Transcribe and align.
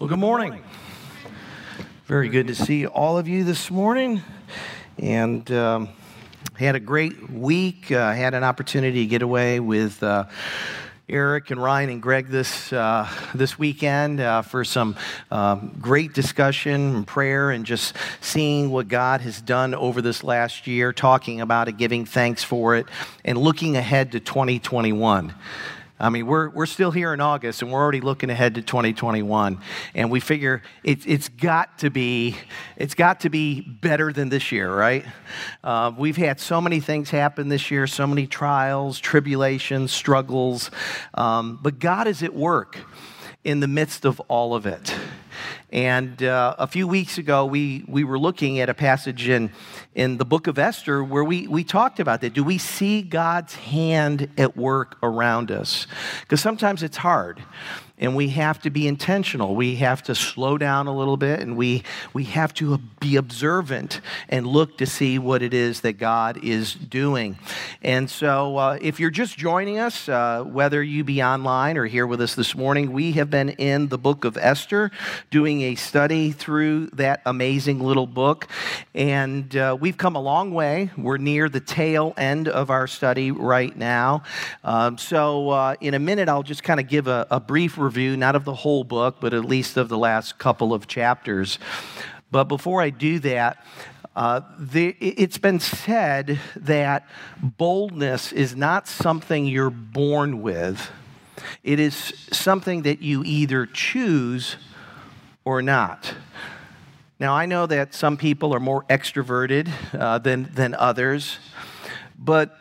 Well, 0.00 0.08
good 0.08 0.18
morning. 0.18 0.60
Very 2.06 2.28
good 2.28 2.48
to 2.48 2.54
see 2.56 2.84
all 2.84 3.16
of 3.16 3.28
you 3.28 3.44
this 3.44 3.70
morning. 3.70 4.22
And 4.98 5.48
um, 5.52 5.88
had 6.56 6.74
a 6.74 6.80
great 6.80 7.30
week. 7.30 7.92
Uh, 7.92 8.12
had 8.12 8.34
an 8.34 8.42
opportunity 8.42 9.04
to 9.04 9.06
get 9.06 9.22
away 9.22 9.60
with 9.60 10.02
uh, 10.02 10.24
Eric 11.08 11.52
and 11.52 11.62
Ryan 11.62 11.90
and 11.90 12.02
Greg 12.02 12.26
this, 12.26 12.72
uh, 12.72 13.08
this 13.36 13.56
weekend 13.56 14.18
uh, 14.18 14.42
for 14.42 14.64
some 14.64 14.96
um, 15.30 15.76
great 15.80 16.12
discussion 16.12 16.96
and 16.96 17.06
prayer 17.06 17.52
and 17.52 17.64
just 17.64 17.94
seeing 18.20 18.70
what 18.70 18.88
God 18.88 19.20
has 19.20 19.40
done 19.40 19.76
over 19.76 20.02
this 20.02 20.24
last 20.24 20.66
year, 20.66 20.92
talking 20.92 21.40
about 21.40 21.68
it, 21.68 21.76
giving 21.76 22.04
thanks 22.04 22.42
for 22.42 22.74
it, 22.74 22.86
and 23.24 23.38
looking 23.38 23.76
ahead 23.76 24.10
to 24.10 24.18
2021. 24.18 25.32
I 25.98 26.10
mean, 26.10 26.26
we're, 26.26 26.48
we're 26.48 26.66
still 26.66 26.90
here 26.90 27.14
in 27.14 27.20
August 27.20 27.62
and 27.62 27.70
we're 27.72 27.80
already 27.80 28.00
looking 28.00 28.28
ahead 28.28 28.56
to 28.56 28.62
2021. 28.62 29.60
And 29.94 30.10
we 30.10 30.18
figure 30.18 30.60
it, 30.82 31.06
it's 31.06 31.28
got 31.28 31.78
to 31.78 31.90
be, 31.90 32.36
it's 32.76 32.94
got 32.94 33.20
to 33.20 33.30
be 33.30 33.60
better 33.60 34.12
than 34.12 34.28
this 34.28 34.50
year, 34.50 34.74
right? 34.74 35.04
Uh, 35.62 35.92
we've 35.96 36.16
had 36.16 36.40
so 36.40 36.60
many 36.60 36.80
things 36.80 37.10
happen 37.10 37.48
this 37.48 37.70
year, 37.70 37.86
so 37.86 38.06
many 38.08 38.26
trials, 38.26 38.98
tribulations, 38.98 39.92
struggles. 39.92 40.72
Um, 41.14 41.60
but 41.62 41.78
God 41.78 42.08
is 42.08 42.24
at 42.24 42.34
work 42.34 42.78
in 43.44 43.60
the 43.60 43.68
midst 43.68 44.04
of 44.04 44.20
all 44.28 44.54
of 44.54 44.66
it. 44.66 44.94
And 45.70 46.22
uh, 46.22 46.54
a 46.58 46.66
few 46.66 46.86
weeks 46.86 47.18
ago, 47.18 47.46
we, 47.46 47.84
we 47.88 48.04
were 48.04 48.18
looking 48.18 48.60
at 48.60 48.68
a 48.68 48.74
passage 48.74 49.28
in, 49.28 49.50
in 49.94 50.18
the 50.18 50.24
book 50.24 50.46
of 50.46 50.58
Esther 50.58 51.02
where 51.02 51.24
we, 51.24 51.48
we 51.48 51.64
talked 51.64 52.00
about 52.00 52.20
that. 52.20 52.32
Do 52.32 52.44
we 52.44 52.58
see 52.58 53.02
God's 53.02 53.54
hand 53.54 54.28
at 54.38 54.56
work 54.56 54.96
around 55.02 55.50
us? 55.50 55.86
Because 56.20 56.40
sometimes 56.40 56.82
it's 56.82 56.96
hard 56.96 57.42
and 57.96 58.16
we 58.16 58.28
have 58.30 58.60
to 58.62 58.70
be 58.70 58.88
intentional. 58.88 59.54
We 59.54 59.76
have 59.76 60.02
to 60.04 60.16
slow 60.16 60.58
down 60.58 60.88
a 60.88 60.96
little 60.96 61.16
bit 61.16 61.38
and 61.38 61.56
we, 61.56 61.84
we 62.12 62.24
have 62.24 62.52
to 62.54 62.78
be 62.98 63.14
observant 63.14 64.00
and 64.28 64.46
look 64.48 64.78
to 64.78 64.86
see 64.86 65.18
what 65.20 65.42
it 65.42 65.54
is 65.54 65.82
that 65.82 65.92
God 65.92 66.42
is 66.42 66.74
doing. 66.74 67.38
And 67.82 68.10
so, 68.10 68.56
uh, 68.56 68.78
if 68.80 68.98
you're 68.98 69.10
just 69.10 69.38
joining 69.38 69.78
us, 69.78 70.08
uh, 70.08 70.42
whether 70.42 70.82
you 70.82 71.04
be 71.04 71.22
online 71.22 71.76
or 71.76 71.86
here 71.86 72.06
with 72.06 72.20
us 72.20 72.34
this 72.34 72.56
morning, 72.56 72.92
we 72.92 73.12
have 73.12 73.30
been 73.30 73.50
in 73.50 73.88
the 73.88 73.98
book 73.98 74.24
of 74.24 74.36
Esther 74.36 74.90
doing 75.30 75.62
a 75.62 75.76
study 75.76 76.32
through 76.32 76.86
that 76.94 77.22
amazing 77.24 77.78
little 77.78 78.08
book. 78.08 78.48
And 78.94 79.54
uh, 79.54 79.76
we've 79.78 79.96
come 79.96 80.16
a 80.16 80.20
long 80.20 80.52
way. 80.52 80.90
We're 80.96 81.18
near 81.18 81.48
the 81.48 81.60
tail 81.60 82.12
end 82.16 82.48
of 82.48 82.70
our 82.70 82.88
study 82.88 83.30
right 83.30 83.76
now. 83.76 84.24
Um, 84.64 84.98
so, 84.98 85.50
uh, 85.50 85.76
in 85.80 85.94
a 85.94 86.00
minute, 86.00 86.28
I'll 86.28 86.42
just 86.42 86.64
kind 86.64 86.80
of 86.80 86.88
give 86.88 87.06
a, 87.06 87.28
a 87.30 87.38
brief 87.38 87.78
review, 87.84 88.16
not 88.16 88.34
of 88.34 88.44
the 88.44 88.54
whole 88.54 88.82
book, 88.82 89.16
but 89.20 89.34
at 89.34 89.44
least 89.44 89.76
of 89.76 89.88
the 89.88 89.98
last 89.98 90.38
couple 90.38 90.74
of 90.74 90.86
chapters. 90.86 91.58
But 92.30 92.44
before 92.44 92.82
I 92.82 92.90
do 92.90 93.18
that, 93.20 93.64
uh, 94.16 94.40
the, 94.58 94.96
it's 95.00 95.38
been 95.38 95.60
said 95.60 96.40
that 96.56 97.08
boldness 97.40 98.32
is 98.32 98.54
not 98.56 98.88
something 98.88 99.46
you're 99.46 99.70
born 99.70 100.40
with. 100.42 100.90
It 101.62 101.80
is 101.80 101.94
something 102.32 102.82
that 102.82 103.02
you 103.02 103.24
either 103.24 103.66
choose 103.66 104.56
or 105.44 105.62
not. 105.62 106.14
Now, 107.18 107.34
I 107.34 107.46
know 107.46 107.66
that 107.66 107.94
some 107.94 108.16
people 108.16 108.54
are 108.54 108.60
more 108.60 108.84
extroverted 108.84 109.70
uh, 109.92 110.18
than, 110.18 110.50
than 110.54 110.74
others, 110.74 111.38
but 112.18 112.58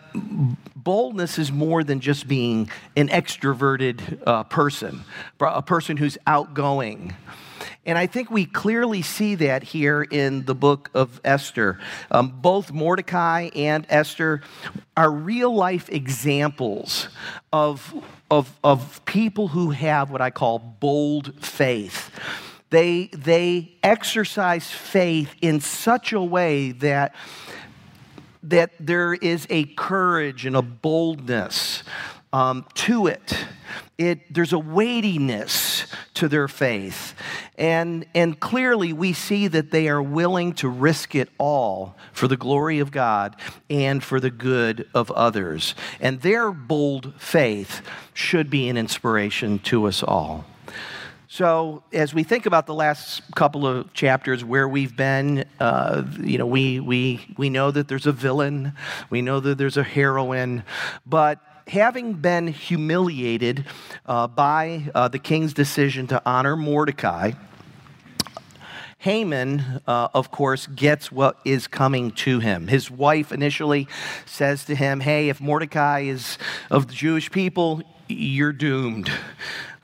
boldness 0.84 1.38
is 1.38 1.52
more 1.52 1.84
than 1.84 2.00
just 2.00 2.28
being 2.28 2.70
an 2.96 3.10
extroverted 3.10 4.22
uh, 4.26 4.44
person, 4.44 5.04
a 5.40 5.62
person 5.62 5.98
who's 5.98 6.18
outgoing. 6.28 7.16
And 7.86 7.98
I 7.98 8.08
think 8.08 8.32
we 8.32 8.46
clearly 8.46 9.02
see 9.02 9.36
that 9.36 9.64
here 9.64 10.02
in 10.04 10.46
the 10.46 10.56
book 10.56 10.90
of 10.94 11.20
Esther. 11.26 11.80
Um, 12.12 12.30
both 12.42 12.72
Mordecai 12.72 13.50
and 13.56 13.86
Esther 13.90 14.42
are 14.96 15.12
real 15.12 15.54
life 15.54 15.90
examples 15.90 17.10
of, 17.52 17.94
of, 18.32 18.58
of 18.64 19.04
people 19.06 19.50
who 19.50 19.72
have 19.72 20.12
what 20.12 20.22
I 20.22 20.30
call 20.30 20.60
bold 20.60 21.44
faith. 21.44 22.10
They, 22.70 23.08
they 23.08 23.76
exercise 23.84 24.72
faith 24.72 25.36
in 25.42 25.60
such 25.60 26.14
a 26.14 26.22
way 26.22 26.72
that 26.72 27.14
that 28.44 28.72
there 28.80 29.14
is 29.14 29.48
a 29.50 29.64
courage 29.64 30.46
and 30.46 30.56
a 30.56 30.62
boldness 30.62 31.84
um, 32.34 32.66
to 32.74 33.08
it. 33.08 33.46
It, 33.98 34.34
there's 34.34 34.54
a 34.54 34.60
weightiness 34.60 35.86
to 36.16 36.28
their 36.28 36.48
faith. 36.48 37.14
And, 37.58 38.06
and 38.16 38.40
clearly, 38.40 38.92
we 38.92 39.14
see 39.14 39.48
that 39.48 39.72
they 39.72 39.88
are 39.88 40.02
willing 40.02 40.54
to 40.54 40.68
risk 40.68 41.14
it 41.14 41.30
all 41.38 41.96
for 42.12 42.28
the 42.28 42.36
glory 42.36 42.80
of 42.80 42.92
God 42.92 43.36
and 43.70 44.04
for 44.04 44.20
the 44.20 44.32
good 44.32 44.88
of 44.96 45.12
others. 45.12 45.76
And 46.00 46.22
their 46.22 46.52
bold 46.52 47.14
faith 47.20 47.82
should 48.14 48.50
be 48.50 48.68
an 48.68 48.78
inspiration 48.78 49.60
to 49.60 49.86
us 49.86 50.02
all. 50.02 50.46
So, 51.36 51.82
as 51.92 52.14
we 52.14 52.22
think 52.22 52.46
about 52.46 52.68
the 52.68 52.76
last 52.76 53.24
couple 53.34 53.66
of 53.66 53.92
chapters 53.92 54.46
where 54.46 54.68
we've 54.68 54.96
been, 54.96 55.46
uh, 55.60 56.04
you 56.22 56.38
know, 56.38 56.46
we, 56.46 56.80
we, 56.80 57.26
we 57.38 57.50
know 57.50 57.72
that 57.72 57.88
there's 57.88 58.06
a 58.06 58.12
villain, 58.12 58.74
we 59.10 59.24
know 59.24 59.40
that 59.40 59.58
there's 59.58 59.76
a 59.76 59.84
heroine, 59.84 60.62
but 61.08 61.40
having 61.66 62.14
been 62.14 62.50
humiliated 62.50 63.66
uh, 64.06 64.28
by 64.28 64.92
uh, 64.94 65.08
the 65.08 65.18
king's 65.18 65.56
decision 65.56 66.06
to 66.06 66.22
honor 66.24 66.56
Mordecai, 66.56 67.32
Haman, 69.00 69.82
uh, 69.88 70.10
of 70.14 70.30
course, 70.30 70.68
gets 70.68 71.12
what 71.12 71.40
is 71.44 71.66
coming 71.66 72.12
to 72.12 72.42
him. 72.42 72.68
His 72.68 72.92
wife 72.92 73.32
initially 73.32 73.88
says 74.28 74.66
to 74.66 74.76
him, 74.76 75.00
Hey, 75.00 75.30
if 75.30 75.42
Mordecai 75.42 76.02
is 76.02 76.38
of 76.70 76.90
the 76.90 76.94
Jewish 76.94 77.32
people, 77.32 77.82
you're 78.08 78.54
doomed 78.54 79.10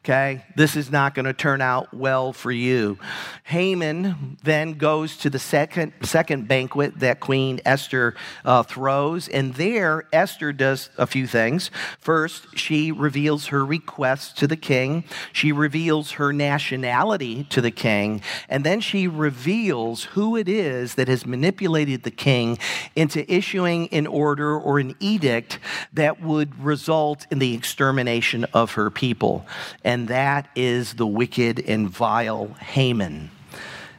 okay? 0.03 0.45
This 0.55 0.75
is 0.75 0.91
not 0.91 1.13
going 1.13 1.25
to 1.25 1.33
turn 1.33 1.61
out 1.61 1.93
well 1.93 2.31
for 2.33 2.51
you. 2.51 2.97
Haman 3.43 4.37
then 4.43 4.73
goes 4.73 5.17
to 5.17 5.29
the 5.29 5.39
second, 5.39 5.93
second 6.03 6.47
banquet 6.47 6.99
that 6.99 7.19
Queen 7.19 7.59
Esther 7.65 8.15
uh, 8.45 8.63
throws, 8.63 9.27
and 9.27 9.53
there 9.55 10.07
Esther 10.13 10.53
does 10.53 10.89
a 10.97 11.05
few 11.05 11.27
things. 11.27 11.69
First, 11.99 12.57
she 12.57 12.91
reveals 12.91 13.47
her 13.47 13.65
request 13.65 14.37
to 14.37 14.47
the 14.47 14.55
king, 14.55 15.03
she 15.33 15.51
reveals 15.51 16.11
her 16.11 16.31
nationality 16.31 17.43
to 17.45 17.61
the 17.61 17.71
king, 17.71 18.21
and 18.47 18.63
then 18.63 18.79
she 18.79 19.07
reveals 19.07 20.05
who 20.05 20.35
it 20.35 20.47
is 20.47 20.95
that 20.95 21.07
has 21.07 21.25
manipulated 21.25 22.03
the 22.03 22.11
king 22.11 22.57
into 22.95 23.31
issuing 23.31 23.89
an 23.89 24.07
order 24.07 24.57
or 24.57 24.79
an 24.79 24.95
edict 24.99 25.59
that 25.93 26.21
would 26.21 26.57
result 26.63 27.27
in 27.31 27.39
the 27.39 27.53
extermination 27.53 28.45
of 28.53 28.73
her 28.73 28.89
people 28.89 29.45
and 29.89 30.07
that 30.09 30.47
is 30.55 30.93
the 30.93 31.07
wicked 31.07 31.59
and 31.67 31.89
vile 31.89 32.49
Haman. 32.59 33.31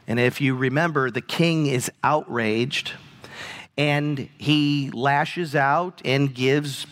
And 0.07 0.21
if 0.21 0.39
you 0.39 0.55
remember, 0.55 1.11
the 1.11 1.19
king 1.19 1.65
is 1.65 1.91
outraged 2.01 2.93
and 3.77 4.29
he 4.37 4.89
lashes 4.91 5.53
out 5.53 6.01
and 6.05 6.33
gives 6.33 6.87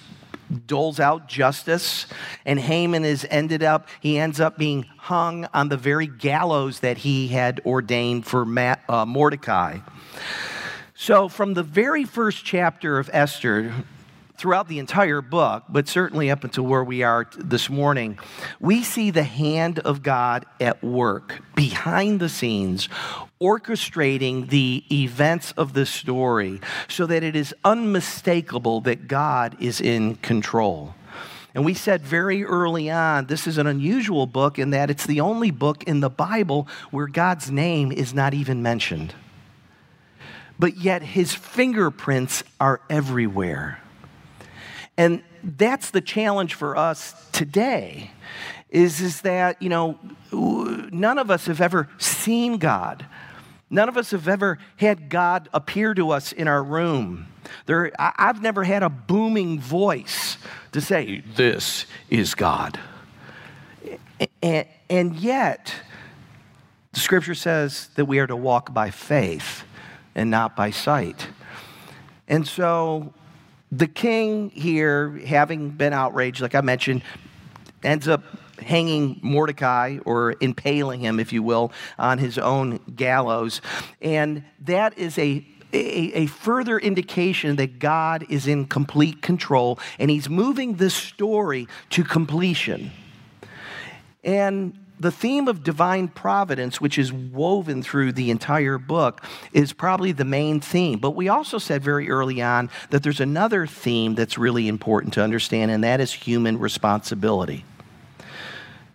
doles 0.68 1.00
out 1.00 1.30
justice 1.30 2.08
and 2.46 2.60
Haman 2.60 3.06
is 3.06 3.26
ended 3.30 3.64
up 3.64 3.88
he 4.02 4.20
ends 4.20 4.42
up 4.42 4.58
being 4.58 4.84
hung 4.98 5.48
on 5.54 5.70
the 5.70 5.78
very 5.78 6.08
gallows 6.08 6.82
that 6.82 6.98
he 6.98 7.30
had 7.30 7.62
ordained 7.66 8.26
for 8.26 8.42
uh, 8.90 9.06
Mordecai. 9.06 9.78
So 10.94 11.30
from 11.30 11.54
the 11.54 11.64
very 11.64 12.04
first 12.04 12.44
chapter 12.44 13.00
of 13.00 13.10
Esther 13.14 13.74
throughout 14.40 14.70
the 14.70 14.80
entire 14.80 15.22
book, 15.22 15.64
but 15.68 15.88
certainly 15.90 16.32
up 16.32 16.46
until 16.46 16.64
where 16.64 16.84
we 16.84 17.04
are 17.04 17.28
this 17.38 17.70
morning, 17.70 18.18
we 18.60 18.82
see 18.82 19.12
the 19.12 19.24
hand 19.24 19.80
of 19.80 20.02
God 20.02 20.46
at 20.62 20.82
work 20.82 21.42
behind 21.56 22.22
the 22.22 22.30
scenes, 22.30 22.88
orchestrating 23.42 24.50
the 24.50 24.86
events 24.92 25.52
of 25.58 25.74
the 25.74 25.86
story 25.86 26.62
so 26.88 27.06
that 27.06 27.22
it 27.22 27.36
is 27.36 27.54
unmistakable 27.66 28.80
that 28.82 29.10
God 29.10 29.58
is 29.60 29.82
in 29.82 30.16
control. 30.16 30.96
And 31.54 31.66
we 31.66 31.74
said 31.74 32.02
very 32.02 32.46
early 32.46 32.90
on, 32.90 33.26
this 33.26 33.46
is 33.46 33.58
an 33.58 33.68
unusual 33.68 34.26
book 34.26 34.58
in 34.58 34.70
that 34.70 34.90
it's 34.90 35.06
the 35.06 35.20
only 35.20 35.52
book 35.52 35.84
in 35.84 36.00
the 36.00 36.10
Bible 36.10 36.68
where 36.92 37.08
God's 37.08 37.52
name 37.52 37.92
is 37.92 38.14
not 38.14 38.34
even 38.34 38.64
mentioned. 38.64 39.14
But 40.58 40.78
yet 40.78 41.02
his 41.02 41.34
fingerprints 41.34 42.44
are 42.62 42.80
everywhere. 42.90 43.82
And 45.00 45.24
that's 45.42 45.92
the 45.92 46.02
challenge 46.02 46.56
for 46.56 46.76
us 46.76 47.16
today 47.32 48.12
is, 48.70 49.00
is 49.00 49.22
that, 49.22 49.62
you 49.62 49.70
know, 49.70 49.98
none 50.34 51.18
of 51.18 51.32
us 51.32 51.46
have 51.46 51.62
ever 51.62 51.88
seen 51.98 52.58
God. 52.58 53.06
None 53.70 53.88
of 53.88 53.96
us 53.96 54.12
have 54.12 54.28
ever 54.28 54.58
had 54.76 55.08
God 55.08 55.48
appear 55.54 55.94
to 55.94 56.10
us 56.10 56.34
in 56.34 56.50
our 56.50 56.62
room. 56.62 57.28
There, 57.66 57.94
I've 57.98 58.42
never 58.42 58.66
had 58.66 58.84
a 58.84 58.90
booming 58.90 59.62
voice 59.62 60.38
to 60.74 60.82
say, 60.82 61.24
This 61.34 61.86
is 62.10 62.36
God. 62.36 62.78
And, 64.44 64.68
and 64.90 65.16
yet, 65.16 65.74
The 66.92 67.00
scripture 67.00 67.36
says 67.36 67.88
that 67.96 68.04
we 68.04 68.20
are 68.20 68.28
to 68.28 68.36
walk 68.36 68.74
by 68.74 68.90
faith 68.90 69.64
and 70.14 70.30
not 70.30 70.58
by 70.58 70.72
sight. 70.72 71.30
And 72.28 72.46
so 72.46 73.14
the 73.72 73.88
king 73.88 74.50
here, 74.50 75.12
having 75.26 75.70
been 75.70 75.94
outraged, 75.94 76.42
like 76.42 76.56
I 76.56 76.62
mentioned, 76.62 77.04
ends 77.84 78.08
up 78.08 78.24
hanging 78.60 79.20
Mordecai 79.22 80.00
or 80.06 80.36
impaling 80.42 81.02
him, 81.02 81.20
if 81.20 81.32
you 81.32 81.44
will, 81.44 81.72
on 81.98 82.18
his 82.18 82.38
own 82.38 82.80
gallows. 82.96 83.62
And 84.02 84.44
that 84.62 84.98
is 84.98 85.18
a 85.18 85.46
a, 85.72 86.24
a, 86.24 86.26
further 86.26 86.80
indication 86.80 87.58
that 87.58 87.78
God 87.78 88.26
is 88.28 88.48
in 88.48 88.66
complete 88.66 89.22
control 89.22 89.78
and 90.00 90.10
he's 90.10 90.28
moving 90.28 90.78
this 90.78 90.96
story 90.96 91.68
to 91.92 92.04
completion. 92.04 92.90
And 94.24 94.74
the 95.00 95.12
theme 95.12 95.48
of 95.48 95.64
divine 95.64 96.08
providence, 96.10 96.82
which 96.82 96.98
is 96.98 97.12
woven 97.14 97.82
through 97.82 98.12
the 98.12 98.30
entire 98.32 98.78
book, 98.78 99.24
is 99.54 99.72
probably 99.74 100.12
the 100.12 100.26
main 100.26 100.60
theme. 100.60 101.00
But 101.00 101.12
we 101.12 101.30
also 101.30 101.58
said 101.58 101.84
very 101.84 102.10
early 102.10 102.42
on 102.42 102.70
that 102.90 103.04
there's 103.04 103.22
another 103.22 103.66
theme 103.66 104.16
that's 104.16 104.38
really 104.38 104.68
important 104.68 105.14
to 105.14 105.24
understand, 105.24 105.72
and 105.72 105.84
that 105.84 106.02
is 106.02 106.12
human 106.12 106.60
responsibility. 106.60 107.64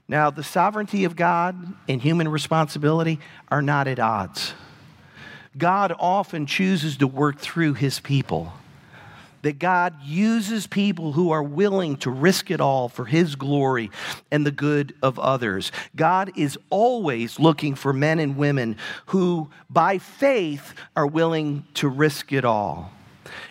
Now, 0.06 0.30
the 0.30 0.44
sovereignty 0.44 1.04
of 1.04 1.16
God 1.16 1.74
and 1.88 2.02
human 2.02 2.28
responsibility 2.28 3.20
are 3.48 3.62
not 3.62 3.88
at 3.88 3.98
odds. 3.98 4.52
God 5.56 5.94
often 5.98 6.46
chooses 6.46 6.98
to 6.98 7.06
work 7.06 7.38
through 7.38 7.74
his 7.74 8.00
people 8.00 8.52
that 9.44 9.58
God 9.58 9.94
uses 10.02 10.66
people 10.66 11.12
who 11.12 11.30
are 11.30 11.42
willing 11.42 11.98
to 11.98 12.10
risk 12.10 12.50
it 12.50 12.60
all 12.60 12.88
for 12.88 13.04
His 13.04 13.36
glory 13.36 13.90
and 14.30 14.46
the 14.46 14.50
good 14.50 14.94
of 15.02 15.18
others. 15.18 15.70
God 15.94 16.32
is 16.34 16.58
always 16.70 17.38
looking 17.38 17.74
for 17.74 17.92
men 17.92 18.18
and 18.18 18.38
women 18.38 18.76
who, 19.06 19.50
by 19.68 19.98
faith, 19.98 20.74
are 20.96 21.06
willing 21.06 21.64
to 21.74 21.88
risk 21.88 22.32
it 22.32 22.44
all. 22.44 22.90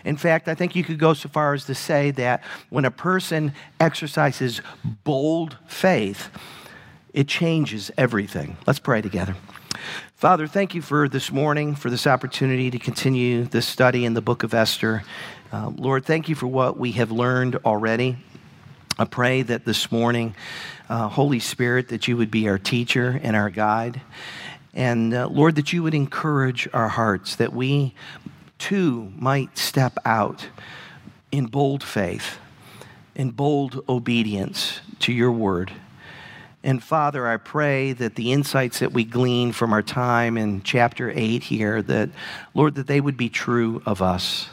In 0.03 0.17
fact, 0.17 0.47
I 0.47 0.55
think 0.55 0.75
you 0.75 0.83
could 0.83 0.97
go 0.97 1.13
so 1.13 1.29
far 1.29 1.53
as 1.53 1.65
to 1.65 1.75
say 1.75 2.09
that 2.11 2.43
when 2.69 2.85
a 2.85 2.91
person 2.91 3.53
exercises 3.79 4.61
bold 5.03 5.57
faith, 5.67 6.29
it 7.13 7.27
changes 7.27 7.91
everything. 7.97 8.57
Let's 8.65 8.79
pray 8.79 9.01
together. 9.01 9.35
Father, 10.15 10.47
thank 10.47 10.73
you 10.73 10.81
for 10.81 11.09
this 11.09 11.31
morning, 11.31 11.75
for 11.75 11.89
this 11.89 12.07
opportunity 12.07 12.71
to 12.71 12.79
continue 12.79 13.43
this 13.43 13.67
study 13.67 14.05
in 14.05 14.13
the 14.13 14.21
book 14.21 14.43
of 14.43 14.53
Esther. 14.53 15.03
Uh, 15.53 15.71
Lord, 15.77 16.03
thank 16.03 16.29
you 16.29 16.33
for 16.33 16.47
what 16.47 16.79
we 16.79 16.93
have 16.93 17.11
learned 17.11 17.57
already. 17.57 18.17
I 18.97 19.05
pray 19.05 19.43
that 19.43 19.65
this 19.65 19.91
morning, 19.91 20.35
uh, 20.89 21.07
Holy 21.07 21.39
Spirit, 21.39 21.89
that 21.89 22.07
you 22.07 22.17
would 22.17 22.31
be 22.31 22.49
our 22.49 22.57
teacher 22.57 23.19
and 23.21 23.35
our 23.35 23.51
guide. 23.51 24.01
And 24.73 25.13
uh, 25.13 25.27
Lord, 25.27 25.53
that 25.57 25.71
you 25.71 25.83
would 25.83 25.93
encourage 25.93 26.67
our 26.73 26.87
hearts, 26.87 27.35
that 27.35 27.53
we 27.53 27.93
too 28.57 29.13
might 29.15 29.55
step 29.55 29.99
out 30.05 30.47
in 31.31 31.45
bold 31.45 31.83
faith, 31.83 32.39
in 33.13 33.29
bold 33.29 33.85
obedience 33.87 34.79
to 35.01 35.13
your 35.13 35.31
word. 35.31 35.71
And 36.63 36.83
Father, 36.83 37.27
I 37.27 37.37
pray 37.37 37.93
that 37.93 38.15
the 38.15 38.31
insights 38.31 38.79
that 38.79 38.91
we 38.91 39.03
glean 39.03 39.51
from 39.51 39.71
our 39.71 39.83
time 39.83 40.35
in 40.35 40.63
chapter 40.63 41.11
8 41.13 41.43
here, 41.43 41.83
that, 41.83 42.09
Lord, 42.55 42.73
that 42.73 42.87
they 42.87 42.99
would 42.99 43.17
be 43.17 43.29
true 43.29 43.83
of 43.85 44.01
us 44.01 44.49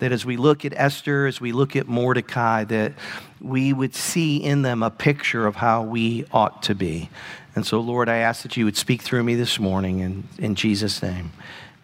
that 0.00 0.12
as 0.12 0.26
we 0.26 0.36
look 0.36 0.64
at 0.64 0.72
Esther, 0.76 1.26
as 1.26 1.40
we 1.40 1.52
look 1.52 1.76
at 1.76 1.86
Mordecai, 1.86 2.64
that 2.64 2.92
we 3.40 3.72
would 3.72 3.94
see 3.94 4.36
in 4.38 4.62
them 4.62 4.82
a 4.82 4.90
picture 4.90 5.46
of 5.46 5.56
how 5.56 5.82
we 5.82 6.26
ought 6.32 6.62
to 6.64 6.74
be. 6.74 7.08
And 7.54 7.64
so, 7.66 7.80
Lord, 7.80 8.08
I 8.08 8.16
ask 8.16 8.42
that 8.42 8.56
you 8.56 8.64
would 8.64 8.76
speak 8.76 9.02
through 9.02 9.22
me 9.22 9.34
this 9.34 9.58
morning. 9.58 10.00
And 10.00 10.28
in 10.38 10.54
Jesus' 10.54 11.02
name, 11.02 11.32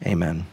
amen. 0.05 0.47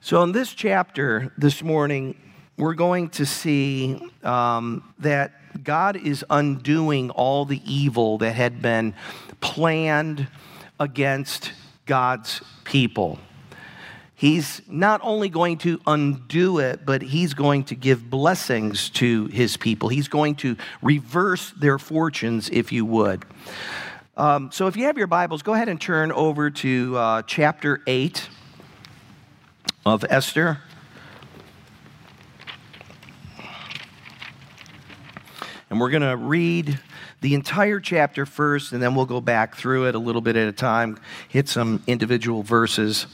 So, 0.00 0.22
in 0.22 0.32
this 0.32 0.52
chapter 0.52 1.32
this 1.38 1.62
morning, 1.62 2.16
we're 2.56 2.74
going 2.74 3.08
to 3.10 3.26
see 3.26 4.00
um, 4.22 4.92
that 4.98 5.32
God 5.62 5.96
is 5.96 6.24
undoing 6.30 7.10
all 7.10 7.44
the 7.44 7.60
evil 7.64 8.18
that 8.18 8.34
had 8.34 8.62
been 8.62 8.94
planned 9.40 10.28
against 10.80 11.52
God's 11.86 12.42
people. 12.64 13.18
He's 14.22 14.62
not 14.68 15.00
only 15.02 15.28
going 15.28 15.58
to 15.58 15.80
undo 15.84 16.60
it, 16.60 16.86
but 16.86 17.02
he's 17.02 17.34
going 17.34 17.64
to 17.64 17.74
give 17.74 18.08
blessings 18.08 18.88
to 18.90 19.26
his 19.26 19.56
people. 19.56 19.88
He's 19.88 20.06
going 20.06 20.36
to 20.36 20.56
reverse 20.80 21.50
their 21.58 21.76
fortunes, 21.76 22.48
if 22.48 22.70
you 22.70 22.84
would. 22.84 23.24
Um, 24.16 24.52
so, 24.52 24.68
if 24.68 24.76
you 24.76 24.84
have 24.84 24.96
your 24.96 25.08
Bibles, 25.08 25.42
go 25.42 25.54
ahead 25.54 25.68
and 25.68 25.80
turn 25.80 26.12
over 26.12 26.50
to 26.50 26.96
uh, 26.96 27.22
chapter 27.22 27.82
8 27.84 28.28
of 29.84 30.04
Esther. 30.08 30.58
And 35.68 35.80
we're 35.80 35.90
going 35.90 36.02
to 36.02 36.16
read 36.16 36.78
the 37.22 37.34
entire 37.34 37.80
chapter 37.80 38.24
first, 38.24 38.70
and 38.70 38.80
then 38.80 38.94
we'll 38.94 39.04
go 39.04 39.20
back 39.20 39.56
through 39.56 39.88
it 39.88 39.96
a 39.96 39.98
little 39.98 40.22
bit 40.22 40.36
at 40.36 40.46
a 40.46 40.52
time, 40.52 41.00
hit 41.28 41.48
some 41.48 41.82
individual 41.88 42.44
verses. 42.44 43.08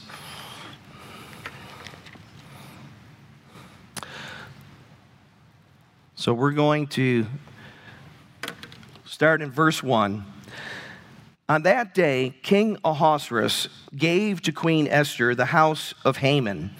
So 6.19 6.33
we're 6.33 6.51
going 6.51 6.87
to 6.87 7.25
start 9.05 9.41
in 9.41 9.51
verse 9.51 9.81
1. 9.81 10.25
On 11.47 11.61
that 11.61 11.93
day, 11.93 12.35
King 12.43 12.77
Ahasuerus 12.83 13.69
gave 13.95 14.41
to 14.41 14.51
Queen 14.51 14.85
Esther 14.89 15.33
the 15.33 15.45
house 15.45 15.93
of 16.03 16.17
Haman, 16.17 16.71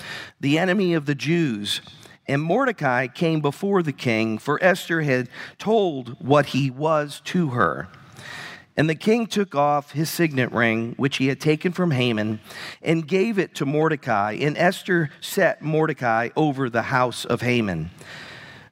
the 0.41 0.57
enemy 0.57 0.93
of 0.93 1.05
the 1.05 1.15
Jews. 1.15 1.79
And 2.27 2.41
Mordecai 2.41 3.07
came 3.07 3.39
before 3.39 3.81
the 3.81 3.93
king, 3.93 4.39
for 4.39 4.61
Esther 4.61 5.03
had 5.03 5.29
told 5.57 6.17
what 6.19 6.47
he 6.47 6.69
was 6.69 7.21
to 7.27 7.51
her. 7.51 7.87
And 8.75 8.89
the 8.89 8.93
king 8.95 9.25
took 9.25 9.55
off 9.55 9.93
his 9.93 10.09
signet 10.09 10.51
ring, 10.51 10.95
which 10.97 11.15
he 11.15 11.27
had 11.27 11.39
taken 11.39 11.71
from 11.71 11.91
Haman, 11.91 12.41
and 12.81 13.07
gave 13.07 13.39
it 13.39 13.55
to 13.55 13.65
Mordecai. 13.65 14.33
And 14.33 14.57
Esther 14.57 15.09
set 15.21 15.61
Mordecai 15.61 16.27
over 16.35 16.69
the 16.69 16.81
house 16.81 17.23
of 17.23 17.39
Haman. 17.39 17.91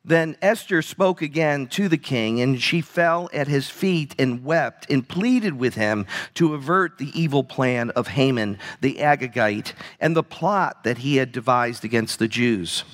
Then 0.07 0.37
Esther 0.41 0.81
spoke 0.81 1.21
again 1.21 1.67
to 1.67 1.89
the 1.89 1.97
king, 1.97 2.39
and 2.39 2.61
she 2.61 2.79
fell 2.79 3.29
at 3.33 3.49
his 3.49 3.69
feet 3.69 4.15
and 4.17 4.41
wept 4.41 4.89
and 4.89 5.05
pleaded 5.05 5.59
with 5.59 5.75
him 5.75 6.05
to 6.35 6.53
avert 6.53 6.97
the 6.97 7.11
evil 7.13 7.43
plan 7.43 7.89
of 7.89 8.07
Haman 8.07 8.57
the 8.79 8.99
Agagite 8.99 9.73
and 9.99 10.15
the 10.15 10.23
plot 10.23 10.85
that 10.85 10.99
he 10.99 11.17
had 11.17 11.33
devised 11.33 11.83
against 11.83 12.19
the 12.19 12.29
Jews. 12.29 12.85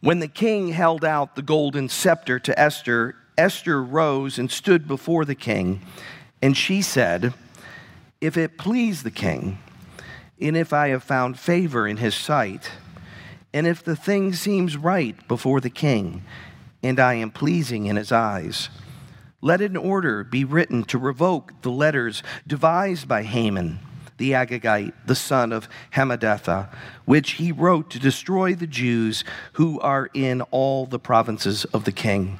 When 0.00 0.18
the 0.18 0.26
king 0.26 0.70
held 0.70 1.04
out 1.04 1.36
the 1.36 1.42
golden 1.42 1.88
scepter 1.88 2.40
to 2.40 2.58
Esther, 2.58 3.14
Esther 3.36 3.80
rose 3.80 4.40
and 4.40 4.50
stood 4.50 4.88
before 4.88 5.24
the 5.24 5.36
king, 5.36 5.82
and 6.42 6.56
she 6.56 6.82
said, 6.82 7.32
If 8.20 8.36
it 8.36 8.58
please 8.58 9.04
the 9.04 9.12
king, 9.12 9.60
and 10.40 10.56
if 10.56 10.72
I 10.72 10.88
have 10.88 11.04
found 11.04 11.38
favor 11.38 11.86
in 11.86 11.98
his 11.98 12.16
sight, 12.16 12.72
and 13.52 13.66
if 13.66 13.82
the 13.82 13.96
thing 13.96 14.32
seems 14.32 14.76
right 14.76 15.26
before 15.28 15.60
the 15.60 15.70
king, 15.70 16.22
and 16.82 17.00
I 17.00 17.14
am 17.14 17.30
pleasing 17.30 17.86
in 17.86 17.96
his 17.96 18.12
eyes, 18.12 18.68
let 19.40 19.60
an 19.60 19.76
order 19.76 20.24
be 20.24 20.44
written 20.44 20.84
to 20.84 20.98
revoke 20.98 21.52
the 21.62 21.70
letters 21.70 22.22
devised 22.46 23.08
by 23.08 23.22
Haman, 23.22 23.78
the 24.16 24.32
Agagite, 24.32 24.92
the 25.06 25.14
son 25.14 25.52
of 25.52 25.68
Hammedatha, 25.92 26.68
which 27.04 27.32
he 27.32 27.52
wrote 27.52 27.88
to 27.90 27.98
destroy 27.98 28.54
the 28.54 28.66
Jews 28.66 29.24
who 29.52 29.80
are 29.80 30.10
in 30.12 30.42
all 30.50 30.86
the 30.86 30.98
provinces 30.98 31.64
of 31.66 31.84
the 31.84 31.92
king. 31.92 32.38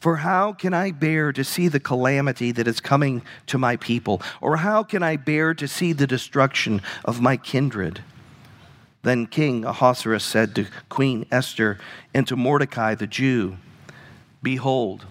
For 0.00 0.16
how 0.16 0.54
can 0.54 0.72
I 0.72 0.90
bear 0.92 1.30
to 1.34 1.44
see 1.44 1.68
the 1.68 1.78
calamity 1.78 2.52
that 2.52 2.66
is 2.66 2.80
coming 2.80 3.20
to 3.48 3.58
my 3.58 3.76
people? 3.76 4.22
Or 4.40 4.56
how 4.56 4.82
can 4.82 5.02
I 5.02 5.16
bear 5.16 5.52
to 5.52 5.68
see 5.68 5.92
the 5.92 6.06
destruction 6.06 6.80
of 7.04 7.20
my 7.20 7.36
kindred? 7.36 8.02
Then 9.02 9.26
King 9.26 9.64
Ahasuerus 9.64 10.24
said 10.24 10.54
to 10.54 10.66
Queen 10.88 11.26
Esther 11.30 11.78
and 12.12 12.26
to 12.26 12.36
Mordecai 12.36 12.94
the 12.94 13.06
Jew, 13.06 13.56
Behold, 14.42 15.06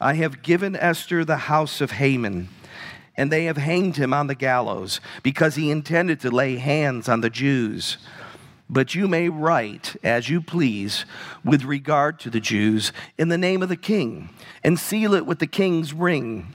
I 0.00 0.14
have 0.14 0.42
given 0.42 0.76
Esther 0.76 1.24
the 1.24 1.36
house 1.36 1.80
of 1.80 1.92
Haman, 1.92 2.48
and 3.16 3.30
they 3.30 3.44
have 3.44 3.56
hanged 3.56 3.96
him 3.96 4.14
on 4.14 4.28
the 4.28 4.34
gallows 4.34 5.00
because 5.22 5.56
he 5.56 5.70
intended 5.70 6.20
to 6.20 6.30
lay 6.30 6.56
hands 6.56 7.08
on 7.08 7.20
the 7.20 7.30
Jews. 7.30 7.98
But 8.68 8.94
you 8.94 9.08
may 9.08 9.28
write 9.28 9.96
as 10.04 10.28
you 10.28 10.40
please 10.40 11.04
with 11.44 11.64
regard 11.64 12.20
to 12.20 12.30
the 12.30 12.40
Jews 12.40 12.92
in 13.18 13.28
the 13.28 13.36
name 13.36 13.62
of 13.62 13.68
the 13.68 13.76
king, 13.76 14.30
and 14.62 14.78
seal 14.78 15.14
it 15.14 15.26
with 15.26 15.40
the 15.40 15.46
king's 15.48 15.92
ring 15.92 16.54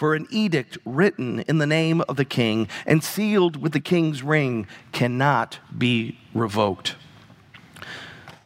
for 0.00 0.14
an 0.14 0.26
edict 0.30 0.78
written 0.86 1.40
in 1.40 1.58
the 1.58 1.66
name 1.66 2.00
of 2.08 2.16
the 2.16 2.24
king 2.24 2.66
and 2.86 3.04
sealed 3.04 3.60
with 3.60 3.72
the 3.72 3.80
king's 3.80 4.22
ring 4.22 4.66
cannot 4.92 5.58
be 5.76 6.18
revoked. 6.32 6.96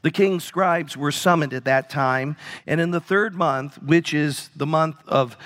The 0.02 0.10
king's 0.10 0.42
scribes 0.42 0.96
were 0.96 1.12
summoned 1.12 1.54
at 1.54 1.64
that 1.64 1.88
time, 1.88 2.36
and 2.66 2.80
in 2.80 2.90
the 2.90 2.98
third 2.98 3.36
month, 3.36 3.80
which 3.80 4.12
is 4.12 4.50
the 4.56 4.66
month 4.66 4.96
of 5.06 5.36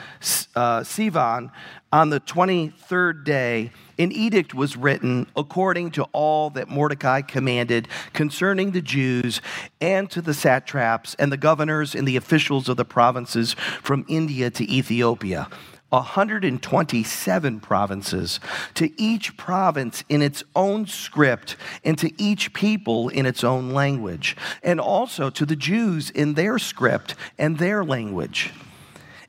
uh, 0.57 0.81
Sivan, 0.81 1.53
on 1.93 2.09
the 2.09 2.21
23rd 2.21 3.25
day, 3.25 3.71
an 3.99 4.11
edict 4.11 4.55
was 4.55 4.79
written 4.79 5.27
according 5.37 5.91
to 5.91 6.05
all 6.13 6.49
that 6.51 6.71
Mordecai 6.71 7.21
commanded 7.21 7.87
concerning 8.15 8.71
the 8.71 8.81
Jews 8.81 9.43
and 9.79 10.11
to 10.11 10.23
the 10.23 10.35
satraps 10.35 11.15
and 11.17 11.31
the 11.31 11.37
governors 11.37 11.95
and 11.95 12.09
the 12.09 12.17
officials 12.17 12.71
of 12.71 12.79
the 12.79 12.85
provinces 12.87 13.53
from 13.83 14.07
India 14.09 14.49
to 14.51 14.73
Ethiopia 14.73 15.51
127 15.91 17.61
provinces, 17.61 18.41
to 18.75 18.91
each 19.01 19.37
province 19.37 20.05
in 20.09 20.21
its 20.21 20.45
own 20.55 20.87
script, 20.87 21.57
and 21.85 21.97
to 21.99 22.13
each 22.23 22.53
people 22.53 23.09
in 23.09 23.25
its 23.25 23.43
own 23.43 23.71
language, 23.73 24.37
and 24.63 24.81
also 24.81 25.31
to 25.31 25.47
the 25.47 25.57
Jews 25.57 26.11
in 26.11 26.35
their 26.35 26.59
script 26.59 27.15
and 27.39 27.59
their 27.59 27.85
language. 27.85 28.53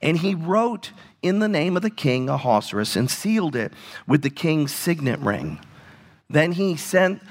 And 0.01 0.17
he 0.17 0.35
wrote 0.35 0.91
in 1.21 1.39
the 1.39 1.47
name 1.47 1.75
of 1.75 1.81
the 1.81 1.89
king 1.89 2.29
Ahasuerus 2.29 2.95
and 2.95 3.09
sealed 3.09 3.55
it 3.55 3.73
with 4.07 4.21
the 4.21 4.29
king's 4.29 4.73
signet 4.73 5.19
ring. 5.19 5.59
Then 6.29 6.53
he 6.53 6.75
sent 6.75 7.21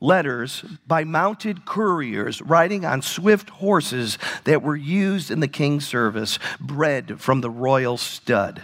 letters 0.00 0.64
by 0.86 1.04
mounted 1.04 1.64
couriers 1.64 2.42
riding 2.42 2.84
on 2.84 3.02
swift 3.02 3.50
horses 3.50 4.18
that 4.44 4.62
were 4.62 4.76
used 4.76 5.30
in 5.30 5.40
the 5.40 5.48
king's 5.48 5.86
service, 5.86 6.38
bred 6.60 7.20
from 7.20 7.40
the 7.40 7.50
royal 7.50 7.96
stud, 7.96 8.62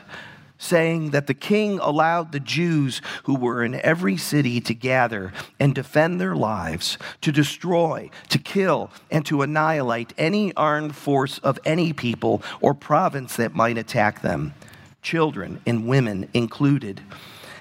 saying 0.59 1.11
that 1.11 1.27
the 1.27 1.35
king 1.35 1.79
allowed 1.81 2.33
the 2.33 2.41
Jews 2.41 3.01
who 3.25 3.35
were 3.35 3.65
in 3.65 3.75
every 3.77 4.17
city 4.17 4.61
to 4.61 4.75
gather 4.75 5.33
and 5.59 5.75
defend 5.75 6.21
their 6.21 6.37
lives, 6.37 6.99
to 7.23 7.33
destroy, 7.33 8.11
to 8.29 8.39
kill, 8.39 8.91
and 9.11 9.25
to 9.27 9.43
annihilate 9.43 10.13
any 10.19 10.55
armed 10.55 10.95
force 10.95 11.39
of 11.39 11.59
any 11.65 11.93
people 11.93 12.43
or 12.61 12.75
province 12.75 13.37
that 13.37 13.55
might 13.55 13.79
attack 13.79 14.21
them, 14.21 14.55
children 15.01 15.61
and 15.67 15.89
women 15.89 16.29
included, 16.35 17.01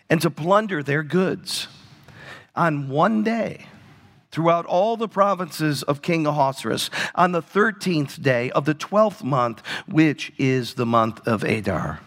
and 0.10 0.22
to 0.22 0.30
plunder 0.30 0.84
their 0.84 1.04
goods 1.04 1.68
on 2.56 2.90
one 2.90 3.24
day 3.24 3.66
throughout 4.32 4.66
all 4.66 4.98
the 4.98 5.08
provinces 5.08 5.84
of 5.84 6.02
King 6.02 6.26
Ahasuerus 6.26 6.90
on 7.16 7.32
the 7.32 7.42
13th 7.42 8.22
day 8.22 8.50
of 8.52 8.66
the 8.66 8.76
12th 8.76 9.24
month, 9.24 9.62
which 9.88 10.32
is 10.38 10.76
the 10.76 10.86
month 10.86 11.26
of 11.28 11.44
Adar. 11.44 12.00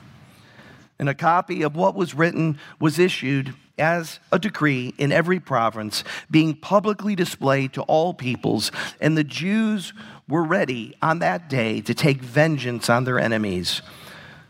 And 0.98 1.08
a 1.08 1.14
copy 1.14 1.62
of 1.62 1.76
what 1.76 1.94
was 1.94 2.14
written 2.14 2.58
was 2.80 2.98
issued 2.98 3.54
as 3.78 4.20
a 4.30 4.38
decree 4.38 4.94
in 4.98 5.10
every 5.10 5.40
province, 5.40 6.04
being 6.30 6.54
publicly 6.54 7.14
displayed 7.14 7.72
to 7.72 7.82
all 7.82 8.14
peoples, 8.14 8.70
and 9.00 9.18
the 9.18 9.24
Jews 9.24 9.92
were 10.28 10.44
ready 10.44 10.94
on 11.02 11.18
that 11.18 11.48
day 11.50 11.80
to 11.82 11.94
take 11.94 12.18
vengeance 12.18 12.88
on 12.88 13.04
their 13.04 13.18
enemies. 13.18 13.82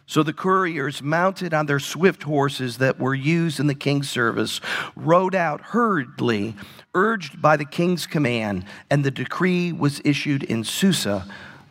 So 0.07 0.23
the 0.23 0.35
couriers, 0.35 1.03
mounted 1.03 1.55
on 1.55 1.67
their 1.67 1.79
swift 1.79 2.25
horses 2.25 2.77
that 2.79 2.99
were 2.99 3.15
used 3.15 3.59
in 3.59 3.69
the 3.69 3.75
king's 3.75 4.11
service, 4.11 4.61
rode 4.95 5.35
out 5.35 5.61
hurriedly, 5.61 6.55
urged 6.95 7.41
by 7.41 7.57
the 7.57 7.65
king's 7.65 8.07
command, 8.07 8.67
and 8.91 9.03
the 9.03 9.11
decree 9.11 9.73
was 9.73 10.03
issued 10.05 10.43
in 10.43 10.63
Susa, 10.63 11.27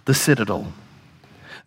the 0.05 0.15
citadel. 0.15 0.73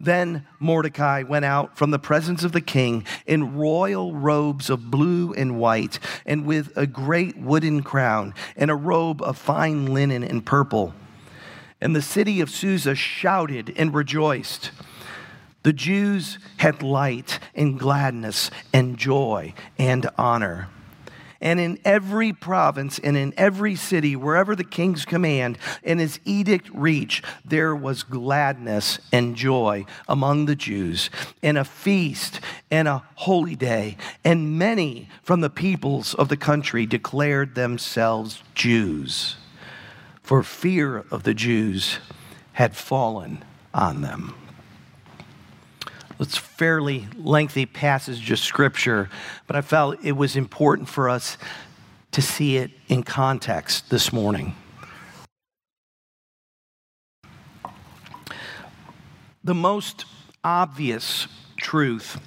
Then 0.01 0.47
Mordecai 0.59 1.23
went 1.23 1.45
out 1.45 1.79
from 1.79 1.91
the 1.91 1.99
presence 1.99 2.45
of 2.45 2.53
the 2.53 2.61
king 2.61 3.07
in 3.27 3.57
royal 3.57 4.15
robes 4.15 4.69
of 4.69 4.91
blue 4.91 5.33
and 5.35 5.59
white, 5.59 6.01
and 6.27 6.45
with 6.45 6.77
a 6.77 6.87
great 6.87 7.39
wooden 7.39 7.83
crown, 7.83 8.35
and 8.57 8.71
a 8.71 8.75
robe 8.75 9.23
of 9.23 9.39
fine 9.39 9.87
linen 9.87 10.23
and 10.23 10.45
purple. 10.45 10.95
And 11.81 11.95
the 11.95 12.03
city 12.03 12.41
of 12.41 12.51
Susa 12.51 12.95
shouted 12.95 13.73
and 13.77 13.95
rejoiced. 13.95 14.73
The 15.67 15.73
Jews 15.73 16.39
had 16.59 16.81
light 16.81 17.41
and 17.53 17.77
gladness 17.77 18.53
and 18.73 18.97
joy 18.97 19.53
and 19.77 20.09
honor. 20.17 20.69
And 21.41 21.59
in 21.59 21.81
every 21.85 22.33
province 22.33 23.01
and 23.01 23.17
in 23.17 23.35
every 23.37 23.75
city, 23.75 24.15
wherever 24.15 24.55
the 24.55 24.63
king's 24.63 25.05
command 25.05 25.59
and 25.83 25.99
his 25.99 26.21
edict 26.25 26.71
reached, 26.73 27.25
there 27.45 27.75
was 27.75 28.05
gladness 28.05 29.01
and 29.11 29.35
joy 29.35 29.87
among 30.09 30.47
the 30.47 30.55
Jews, 30.55 31.11
and 31.43 31.59
a 31.59 31.65
feast 31.65 32.39
and 32.71 32.87
a 32.87 33.03
holy 33.17 33.57
day. 33.57 33.97
And 34.23 34.57
many 34.57 35.09
from 35.25 35.41
the 35.41 35.51
peoples 35.51 36.15
of 36.15 36.29
the 36.29 36.37
country 36.37 36.87
declared 36.87 37.57
themselves 37.57 38.41
Jews, 38.55 39.35
for 40.23 40.45
fear 40.45 40.99
of 41.11 41.25
the 41.25 41.35
Jews 41.35 41.99
had 42.53 42.77
fallen 42.77 43.45
on 43.75 44.03
them. 44.03 44.33
It's 46.19 46.39
fairly 46.39 47.09
lengthy 47.17 47.67
passage 47.67 48.31
of 48.31 48.39
scripture, 48.39 49.11
but 49.47 49.55
I 49.55 49.61
felt 49.61 50.03
it 50.03 50.13
was 50.13 50.35
important 50.35 50.89
for 50.89 51.11
us 51.11 51.37
to 52.13 52.23
see 52.23 52.57
it 52.57 52.71
in 52.89 53.03
context 53.03 53.91
this 53.91 54.13
morning. 54.13 54.57
The 59.45 59.55
most 59.55 60.07
obvious 60.43 61.29
truth 61.57 62.19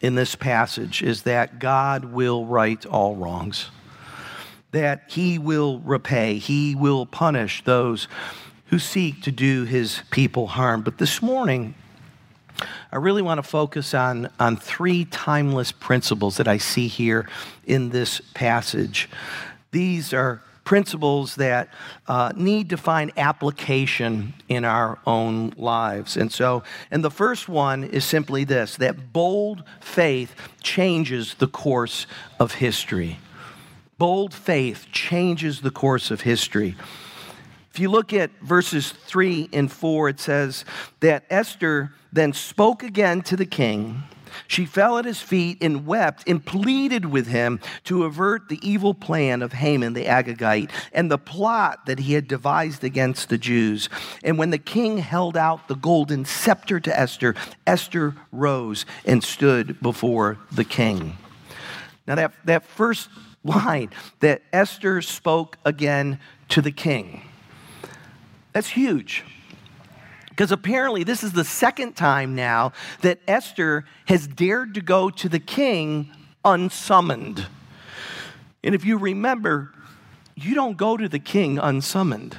in 0.00 0.14
this 0.14 0.34
passage 0.34 1.02
is 1.02 1.24
that 1.24 1.58
God 1.58 2.06
will 2.06 2.46
right 2.46 2.84
all 2.86 3.14
wrongs, 3.14 3.70
that 4.70 5.04
He 5.08 5.38
will 5.38 5.80
repay, 5.80 6.38
He 6.38 6.74
will 6.74 7.04
punish 7.04 7.62
those 7.64 8.08
who 8.66 8.78
seek 8.78 9.22
to 9.22 9.30
do 9.30 9.64
His 9.64 10.00
people 10.10 10.46
harm. 10.46 10.80
But 10.80 10.96
this 10.96 11.20
morning, 11.20 11.74
I 12.92 12.96
really 12.96 13.22
want 13.22 13.38
to 13.38 13.42
focus 13.42 13.94
on, 13.94 14.30
on 14.40 14.56
three 14.56 15.04
timeless 15.04 15.72
principles 15.72 16.36
that 16.38 16.48
I 16.48 16.58
see 16.58 16.88
here 16.88 17.28
in 17.66 17.90
this 17.90 18.20
passage. 18.34 19.08
These 19.70 20.12
are 20.12 20.42
principles 20.64 21.36
that 21.36 21.68
uh, 22.08 22.30
need 22.36 22.68
to 22.68 22.76
find 22.76 23.10
application 23.16 24.34
in 24.50 24.66
our 24.66 24.98
own 25.06 25.50
lives. 25.56 26.14
And 26.14 26.30
so, 26.30 26.62
and 26.90 27.02
the 27.02 27.10
first 27.10 27.48
one 27.48 27.84
is 27.84 28.04
simply 28.04 28.44
this 28.44 28.76
that 28.76 29.12
bold 29.14 29.64
faith 29.80 30.34
changes 30.62 31.34
the 31.34 31.46
course 31.46 32.06
of 32.38 32.54
history. 32.54 33.18
Bold 33.96 34.34
faith 34.34 34.86
changes 34.92 35.62
the 35.62 35.70
course 35.70 36.10
of 36.10 36.20
history. 36.20 36.76
If 37.78 37.82
you 37.82 37.90
look 37.90 38.12
at 38.12 38.32
verses 38.42 38.90
3 38.90 39.50
and 39.52 39.70
4, 39.70 40.08
it 40.08 40.18
says 40.18 40.64
that 40.98 41.22
Esther 41.30 41.92
then 42.12 42.32
spoke 42.32 42.82
again 42.82 43.22
to 43.22 43.36
the 43.36 43.46
king. 43.46 44.02
She 44.48 44.66
fell 44.66 44.98
at 44.98 45.04
his 45.04 45.20
feet 45.20 45.58
and 45.60 45.86
wept 45.86 46.24
and 46.26 46.44
pleaded 46.44 47.04
with 47.04 47.28
him 47.28 47.60
to 47.84 48.02
avert 48.02 48.48
the 48.48 48.58
evil 48.68 48.94
plan 48.94 49.42
of 49.42 49.52
Haman 49.52 49.92
the 49.92 50.06
Agagite 50.06 50.72
and 50.92 51.08
the 51.08 51.18
plot 51.18 51.86
that 51.86 52.00
he 52.00 52.14
had 52.14 52.26
devised 52.26 52.82
against 52.82 53.28
the 53.28 53.38
Jews. 53.38 53.88
And 54.24 54.38
when 54.38 54.50
the 54.50 54.58
king 54.58 54.98
held 54.98 55.36
out 55.36 55.68
the 55.68 55.76
golden 55.76 56.24
scepter 56.24 56.80
to 56.80 56.98
Esther, 56.98 57.36
Esther 57.64 58.12
rose 58.32 58.86
and 59.04 59.22
stood 59.22 59.80
before 59.80 60.36
the 60.50 60.64
king. 60.64 61.16
Now, 62.08 62.16
that, 62.16 62.32
that 62.44 62.64
first 62.64 63.08
line 63.44 63.90
that 64.18 64.42
Esther 64.52 65.00
spoke 65.00 65.58
again 65.64 66.18
to 66.48 66.60
the 66.60 66.72
king 66.72 67.22
that's 68.52 68.68
huge. 68.68 69.24
Because 70.30 70.52
apparently, 70.52 71.02
this 71.02 71.24
is 71.24 71.32
the 71.32 71.44
second 71.44 71.96
time 71.96 72.36
now 72.36 72.72
that 73.00 73.18
Esther 73.26 73.84
has 74.06 74.28
dared 74.28 74.74
to 74.74 74.80
go 74.80 75.10
to 75.10 75.28
the 75.28 75.40
king 75.40 76.12
unsummoned. 76.44 77.46
And 78.62 78.74
if 78.74 78.84
you 78.84 78.98
remember, 78.98 79.72
you 80.36 80.54
don't 80.54 80.76
go 80.76 80.96
to 80.96 81.08
the 81.08 81.18
king 81.18 81.58
unsummoned. 81.58 82.38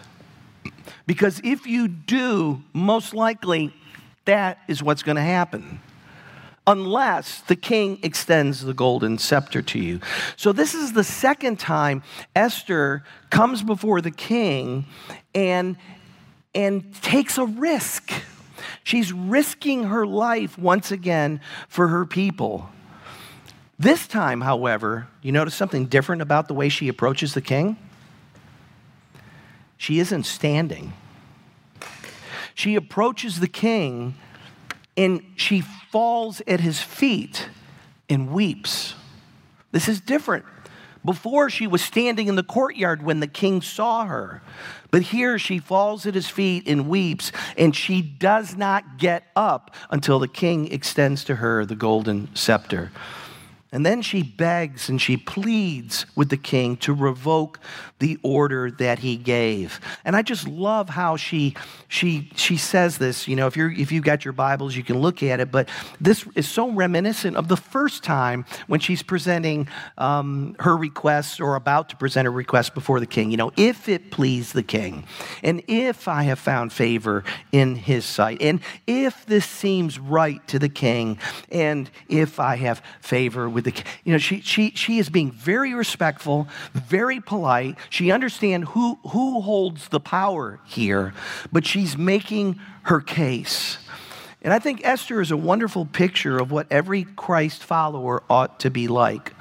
Because 1.06 1.42
if 1.44 1.68
you 1.68 1.88
do, 1.88 2.64
most 2.72 3.14
likely 3.14 3.74
that 4.26 4.60
is 4.68 4.82
what's 4.82 5.04
going 5.04 5.18
to 5.18 5.22
happen. 5.22 5.82
Unless 6.68 7.42
the 7.42 7.56
king 7.56 8.00
extends 8.04 8.64
the 8.64 8.74
golden 8.74 9.18
scepter 9.18 9.62
to 9.64 9.80
you. 9.80 10.00
So, 10.38 10.54
this 10.54 10.76
is 10.76 10.94
the 10.94 11.04
second 11.04 11.58
time 11.58 12.04
Esther 12.36 13.04
comes 13.32 13.64
before 13.64 14.02
the 14.02 14.12
king 14.12 14.86
and 15.34 15.78
and 16.54 16.94
takes 17.02 17.38
a 17.38 17.46
risk. 17.46 18.12
She's 18.84 19.14
risking 19.14 19.86
her 19.86 20.06
life 20.06 20.58
once 20.58 20.92
again 20.92 21.42
for 21.68 21.90
her 21.90 22.06
people. 22.06 22.70
This 23.78 24.08
time, 24.08 24.42
however, 24.42 25.08
you 25.22 25.32
notice 25.32 25.56
something 25.56 25.86
different 25.86 26.22
about 26.22 26.48
the 26.48 26.54
way 26.54 26.70
she 26.70 26.88
approaches 26.88 27.34
the 27.34 27.42
king? 27.42 27.78
She 29.78 30.00
isn't 30.00 30.26
standing. 30.26 30.94
She 32.54 32.76
approaches 32.76 33.40
the 33.40 33.48
king 33.48 34.16
and 34.98 35.24
she 35.38 35.62
falls 35.62 36.42
at 36.46 36.60
his 36.60 36.82
feet 36.82 37.48
and 38.10 38.32
weeps. 38.32 38.96
This 39.72 39.88
is 39.88 40.02
different. 40.02 40.44
Before, 41.06 41.50
she 41.50 41.66
was 41.66 41.82
standing 41.82 42.28
in 42.28 42.36
the 42.36 42.44
courtyard 42.44 43.04
when 43.04 43.20
the 43.20 43.28
king 43.28 43.62
saw 43.62 44.06
her. 44.06 44.42
But 44.92 45.04
here 45.04 45.40
she 45.40 45.60
falls 45.60 46.06
at 46.06 46.16
his 46.16 46.28
feet 46.28 46.68
and 46.68 46.90
weeps, 46.90 47.32
and 47.58 47.76
she 47.76 48.02
does 48.02 48.56
not 48.56 48.98
get 48.98 49.24
up 49.36 49.76
until 49.90 50.20
the 50.20 50.28
king 50.28 50.72
extends 50.72 51.24
to 51.26 51.36
her 51.36 51.66
the 51.66 51.76
golden 51.76 52.34
scepter. 52.36 52.92
And 53.72 53.86
then 53.86 54.02
she 54.02 54.24
begs 54.24 54.90
and 54.90 55.00
she 55.00 55.16
pleads 55.16 56.08
with 56.16 56.30
the 56.30 56.38
king 56.38 56.76
to 56.78 56.94
revoke 56.94 57.60
the 58.00 58.18
order 58.24 58.72
that 58.72 59.00
he 59.00 59.16
gave. 59.16 59.80
And 60.04 60.16
I 60.16 60.24
just 60.24 60.48
love 60.48 60.90
how 60.90 61.18
she 61.18 61.56
she 61.88 62.32
she 62.36 62.58
says 62.58 62.98
this. 62.98 63.28
You 63.28 63.36
know, 63.36 63.46
if 63.46 63.56
you're 63.56 63.72
if 63.72 63.92
you've 63.92 64.04
got 64.04 64.26
your 64.26 64.32
Bibles, 64.32 64.76
you 64.76 64.84
can 64.84 64.98
look 64.98 65.22
at 65.22 65.40
it. 65.40 65.52
But 65.52 65.70
this 66.02 66.26
is 66.34 66.48
so 66.48 66.72
reminiscent 66.72 67.38
of 67.38 67.48
the 67.48 67.58
first 67.58 68.04
time 68.04 68.46
when 68.66 68.80
she's 68.80 69.04
presenting 69.04 69.68
um, 70.00 70.56
her 70.60 70.76
request 70.76 71.40
or 71.40 71.56
about 71.56 71.90
to 71.90 71.96
present 71.96 72.26
her 72.26 72.32
request 72.32 72.74
before 72.74 73.00
the 73.00 73.06
king. 73.06 73.30
You 73.30 73.38
know, 73.38 73.52
if 73.56 73.88
it 73.88 74.10
please 74.10 74.52
the 74.52 74.64
king, 74.64 75.06
and 75.44 75.62
if 75.68 76.08
I 76.08 76.24
have 76.24 76.40
found 76.40 76.74
favor 76.74 77.24
in 77.52 77.76
his 77.76 78.06
sight, 78.06 78.42
and 78.42 78.62
if 78.88 79.28
this 79.28 79.46
seems 79.46 80.00
right 80.00 80.46
to 80.48 80.58
the 80.58 80.70
king, 80.70 81.20
and 81.52 81.90
if 82.08 82.40
I 82.40 82.56
have 82.56 82.82
favor 83.02 83.48
with 83.64 83.76
the 83.76 83.84
you 84.04 84.12
know 84.12 84.18
she 84.18 84.42
she 84.42 84.72
she 84.72 85.00
is 85.00 85.10
being 85.10 85.32
very 85.32 85.74
respectful, 85.74 86.48
very 86.74 87.20
polite. 87.20 87.76
She 87.90 88.12
understands 88.12 88.70
who 88.72 89.00
who 89.10 89.42
holds 89.42 89.90
the 89.90 90.00
power 90.00 90.60
here, 90.66 91.14
but 91.52 91.66
she's 91.66 91.98
making 91.98 92.60
her 92.84 93.02
case. 93.02 93.78
And 94.42 94.54
I 94.54 94.60
think 94.60 94.82
Esther 94.86 95.20
is 95.20 95.32
a 95.32 95.38
wonderful 95.38 95.86
picture 95.86 96.40
of 96.40 96.52
what 96.52 96.68
every 96.72 97.04
Christ 97.04 97.64
follower 97.64 98.24
ought 98.30 98.62
to 98.62 98.70
be 98.70 98.88
like. 98.88 99.34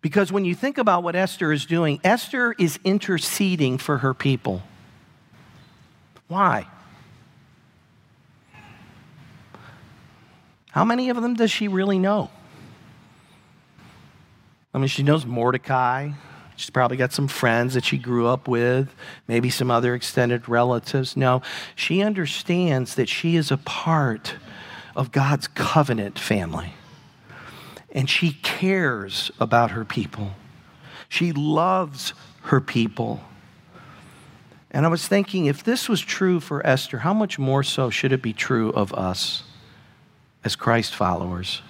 Because 0.00 0.32
when 0.32 0.44
you 0.44 0.56
think 0.56 0.78
about 0.78 1.04
what 1.04 1.14
Esther 1.14 1.52
is 1.52 1.64
doing, 1.64 2.00
Esther 2.02 2.52
is 2.58 2.80
interceding 2.82 3.78
for 3.78 3.98
her 3.98 4.12
people. 4.12 4.64
Why? 6.26 6.66
How 10.72 10.84
many 10.84 11.10
of 11.10 11.20
them 11.20 11.34
does 11.34 11.50
she 11.50 11.68
really 11.68 11.98
know? 11.98 12.30
I 14.74 14.78
mean, 14.78 14.88
she 14.88 15.02
knows 15.02 15.26
Mordecai. 15.26 16.12
She's 16.56 16.70
probably 16.70 16.96
got 16.96 17.12
some 17.12 17.28
friends 17.28 17.74
that 17.74 17.84
she 17.84 17.98
grew 17.98 18.26
up 18.26 18.48
with, 18.48 18.94
maybe 19.28 19.50
some 19.50 19.70
other 19.70 19.94
extended 19.94 20.48
relatives. 20.48 21.16
No, 21.16 21.42
she 21.76 22.02
understands 22.02 22.94
that 22.94 23.08
she 23.08 23.36
is 23.36 23.50
a 23.50 23.58
part 23.58 24.36
of 24.96 25.12
God's 25.12 25.46
covenant 25.46 26.18
family. 26.18 26.72
And 27.90 28.08
she 28.08 28.32
cares 28.42 29.30
about 29.38 29.72
her 29.72 29.84
people. 29.84 30.32
She 31.08 31.32
loves 31.32 32.14
her 32.44 32.60
people. 32.60 33.20
And 34.70 34.86
I 34.86 34.88
was 34.88 35.06
thinking, 35.06 35.44
if 35.46 35.62
this 35.62 35.86
was 35.86 36.00
true 36.00 36.40
for 36.40 36.66
Esther, 36.66 36.98
how 36.98 37.12
much 37.12 37.38
more 37.38 37.62
so 37.62 37.90
should 37.90 38.12
it 38.12 38.22
be 38.22 38.32
true 38.32 38.70
of 38.70 38.94
us? 38.94 39.42
As 40.44 40.56
Christ 40.56 40.94
followers, 40.94 41.62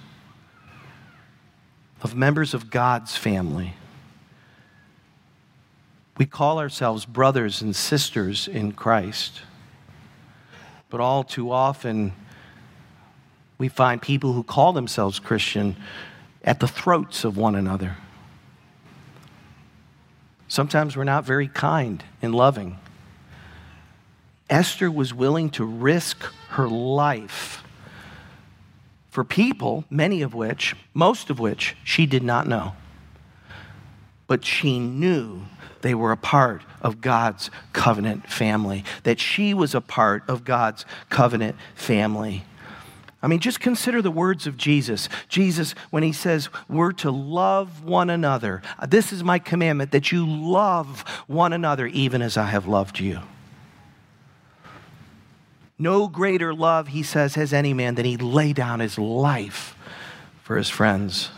of 2.01 2.15
members 2.15 2.53
of 2.53 2.69
God's 2.69 3.15
family. 3.15 3.73
We 6.17 6.25
call 6.25 6.59
ourselves 6.59 7.05
brothers 7.05 7.61
and 7.61 7.75
sisters 7.75 8.47
in 8.47 8.71
Christ, 8.71 9.41
but 10.89 10.99
all 10.99 11.23
too 11.23 11.51
often 11.51 12.13
we 13.57 13.67
find 13.67 14.01
people 14.01 14.33
who 14.33 14.43
call 14.43 14.73
themselves 14.73 15.19
Christian 15.19 15.75
at 16.43 16.59
the 16.59 16.67
throats 16.67 17.23
of 17.23 17.37
one 17.37 17.55
another. 17.55 17.97
Sometimes 20.47 20.97
we're 20.97 21.03
not 21.03 21.25
very 21.25 21.47
kind 21.47 22.03
and 22.21 22.35
loving. 22.35 22.77
Esther 24.49 24.91
was 24.91 25.13
willing 25.13 25.49
to 25.51 25.65
risk 25.65 26.23
her 26.49 26.67
life 26.67 27.62
for 29.13 29.23
people, 29.23 29.85
many 29.91 30.23
of 30.23 30.33
which, 30.33 30.75
most 30.95 31.29
of 31.29 31.39
which, 31.39 31.75
she 31.83 32.07
did 32.07 32.23
not 32.23 32.47
know. 32.47 32.73
But 34.25 34.43
she 34.43 34.79
knew 34.79 35.43
they 35.81 35.93
were 35.93 36.11
a 36.11 36.17
part 36.17 36.63
of 36.81 36.99
God's 36.99 37.51
covenant 37.73 38.27
family, 38.27 38.83
that 39.03 39.19
she 39.19 39.53
was 39.53 39.75
a 39.75 39.81
part 39.81 40.27
of 40.27 40.43
God's 40.43 40.83
covenant 41.11 41.57
family. 41.75 42.43
I 43.21 43.27
mean, 43.27 43.39
just 43.39 43.59
consider 43.59 44.01
the 44.01 44.09
words 44.09 44.47
of 44.47 44.57
Jesus. 44.57 45.09
Jesus, 45.29 45.75
when 45.91 46.01
he 46.01 46.11
says, 46.11 46.49
We're 46.67 46.91
to 46.93 47.11
love 47.11 47.83
one 47.83 48.09
another. 48.09 48.63
This 48.87 49.13
is 49.13 49.23
my 49.23 49.37
commandment 49.37 49.91
that 49.91 50.11
you 50.11 50.25
love 50.25 51.01
one 51.27 51.53
another 51.53 51.85
even 51.85 52.23
as 52.23 52.35
I 52.35 52.47
have 52.47 52.65
loved 52.65 52.99
you. 52.99 53.19
No 55.83 56.07
greater 56.07 56.53
love, 56.53 56.87
he 56.87 57.03
says, 57.03 57.35
has 57.35 57.51
any 57.51 57.73
man 57.73 57.95
than 57.95 58.05
he 58.05 58.15
lay 58.15 58.53
down 58.53 58.79
his 58.79 58.97
life 58.97 59.75
for 60.41 60.55
his 60.55 60.69
friends. 60.69 61.29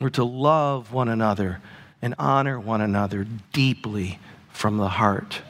We're 0.00 0.10
to 0.10 0.24
love 0.24 0.92
one 0.92 1.08
another 1.08 1.60
and 2.02 2.16
honor 2.18 2.58
one 2.58 2.80
another 2.80 3.28
deeply 3.52 4.18
from 4.48 4.78
the 4.78 4.88
heart. 4.88 5.40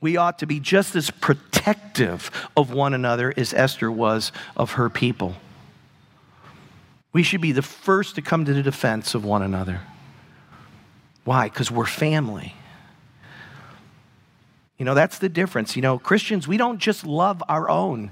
We 0.00 0.16
ought 0.16 0.40
to 0.40 0.46
be 0.46 0.58
just 0.58 0.96
as 0.96 1.10
protective 1.12 2.32
of 2.56 2.72
one 2.72 2.92
another 2.92 3.32
as 3.36 3.54
Esther 3.54 3.88
was 3.88 4.32
of 4.56 4.72
her 4.72 4.90
people. 4.90 5.36
We 7.12 7.22
should 7.22 7.40
be 7.40 7.52
the 7.52 7.62
first 7.62 8.16
to 8.16 8.22
come 8.22 8.44
to 8.46 8.52
the 8.52 8.64
defense 8.64 9.14
of 9.14 9.24
one 9.24 9.42
another. 9.42 9.82
Why? 11.22 11.48
Because 11.48 11.70
we're 11.70 11.86
family. 11.86 12.56
You 14.80 14.86
know, 14.86 14.94
that's 14.94 15.18
the 15.18 15.28
difference. 15.28 15.76
You 15.76 15.82
know, 15.82 15.98
Christians, 15.98 16.48
we 16.48 16.56
don't 16.56 16.78
just 16.78 17.04
love 17.04 17.42
our 17.50 17.68
own. 17.68 18.10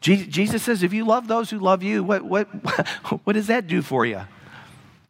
Jesus 0.00 0.64
says, 0.64 0.82
if 0.82 0.92
you 0.92 1.04
love 1.04 1.28
those 1.28 1.48
who 1.48 1.60
love 1.60 1.84
you, 1.84 2.02
what, 2.02 2.24
what, 2.24 2.46
what 3.24 3.34
does 3.34 3.46
that 3.46 3.68
do 3.68 3.80
for 3.80 4.04
you? 4.04 4.20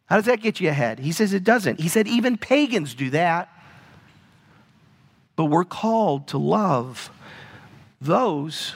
How 0.05 0.17
does 0.17 0.25
that 0.25 0.39
get 0.39 0.59
you 0.59 0.69
ahead? 0.69 0.99
He 0.99 1.13
says 1.13 1.33
it 1.33 1.43
doesn't. 1.43 1.79
He 1.79 1.87
said 1.87 2.07
even 2.07 2.37
pagans 2.37 2.93
do 2.93 3.09
that. 3.09 3.49
But 5.35 5.45
we're 5.45 5.65
called 5.65 6.27
to 6.27 6.37
love 6.37 7.09
those 7.99 8.75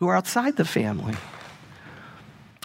who 0.00 0.08
are 0.08 0.16
outside 0.16 0.56
the 0.56 0.64
family. 0.64 1.14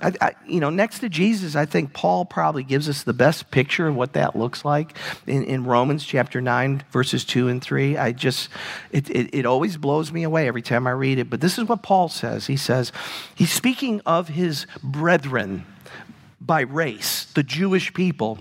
I, 0.02 0.12
I, 0.20 0.36
you 0.46 0.60
know, 0.60 0.70
next 0.70 1.00
to 1.00 1.10
Jesus, 1.10 1.56
I 1.56 1.66
think 1.66 1.94
Paul 1.94 2.26
probably 2.26 2.64
gives 2.64 2.90
us 2.90 3.04
the 3.04 3.14
best 3.14 3.50
picture 3.50 3.88
of 3.88 3.96
what 3.96 4.14
that 4.14 4.36
looks 4.36 4.66
like 4.66 4.98
in, 5.26 5.46
in 5.46 5.64
Romans 5.64 6.06
chapter 6.06 6.42
9, 6.42 6.84
verses 6.92 7.24
2 7.24 7.48
and 7.48 7.62
3. 7.62 7.98
I 7.98 8.12
just, 8.12 8.50
it, 8.92 9.10
it, 9.10 9.34
it 9.34 9.46
always 9.46 9.78
blows 9.78 10.12
me 10.12 10.24
away 10.24 10.50
every 10.50 10.62
time 10.62 10.86
I 10.86 10.92
read 10.92 11.18
it. 11.18 11.30
But 11.30 11.40
this 11.40 11.58
is 11.58 11.70
what 11.70 11.82
Paul 11.82 12.10
says. 12.10 12.48
He 12.48 12.58
says, 12.58 12.92
he's 13.36 13.54
speaking 13.54 14.02
of 14.06 14.28
his 14.28 14.68
brethren 14.84 15.66
by 16.42 16.62
race, 16.62 17.24
the 17.34 17.44
Jewish 17.44 17.94
people. 17.94 18.38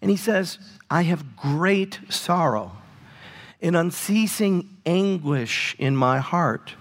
And 0.00 0.12
he 0.12 0.16
says, 0.16 0.58
I 0.88 1.02
have 1.02 1.36
great 1.36 1.98
sorrow 2.08 2.72
and 3.60 3.76
unceasing 3.76 4.76
anguish 4.86 5.74
in 5.78 5.96
my 5.96 6.18
heart 6.18 6.74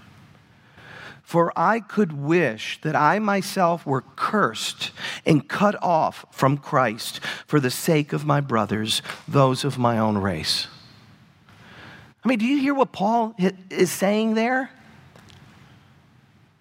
for 1.31 1.53
I 1.55 1.79
could 1.79 2.11
wish 2.11 2.81
that 2.81 2.93
I 2.93 3.17
myself 3.19 3.85
were 3.85 4.03
cursed 4.17 4.91
and 5.25 5.47
cut 5.47 5.81
off 5.81 6.25
from 6.29 6.57
Christ 6.57 7.21
for 7.47 7.61
the 7.61 7.71
sake 7.71 8.11
of 8.11 8.25
my 8.25 8.41
brothers, 8.41 9.01
those 9.29 9.63
of 9.63 9.77
my 9.77 9.97
own 9.97 10.17
race. 10.17 10.67
I 12.21 12.27
mean, 12.27 12.37
do 12.37 12.45
you 12.45 12.59
hear 12.59 12.73
what 12.73 12.91
Paul 12.91 13.33
is 13.69 13.89
saying 13.89 14.33
there? 14.33 14.71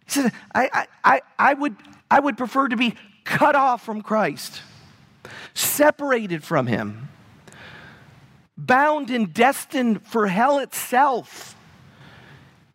He 0.04 0.12
says, 0.12 0.32
I, 0.54 0.86
I, 1.02 1.20
I, 1.36 1.54
would, 1.54 1.74
I 2.08 2.20
would 2.20 2.38
prefer 2.38 2.68
to 2.68 2.76
be 2.76 2.94
cut 3.24 3.56
off 3.56 3.84
from 3.84 4.02
Christ, 4.02 4.62
separated 5.52 6.44
from 6.44 6.68
him, 6.68 7.08
bound 8.56 9.10
and 9.10 9.34
destined 9.34 10.06
for 10.06 10.28
hell 10.28 10.60
itself, 10.60 11.56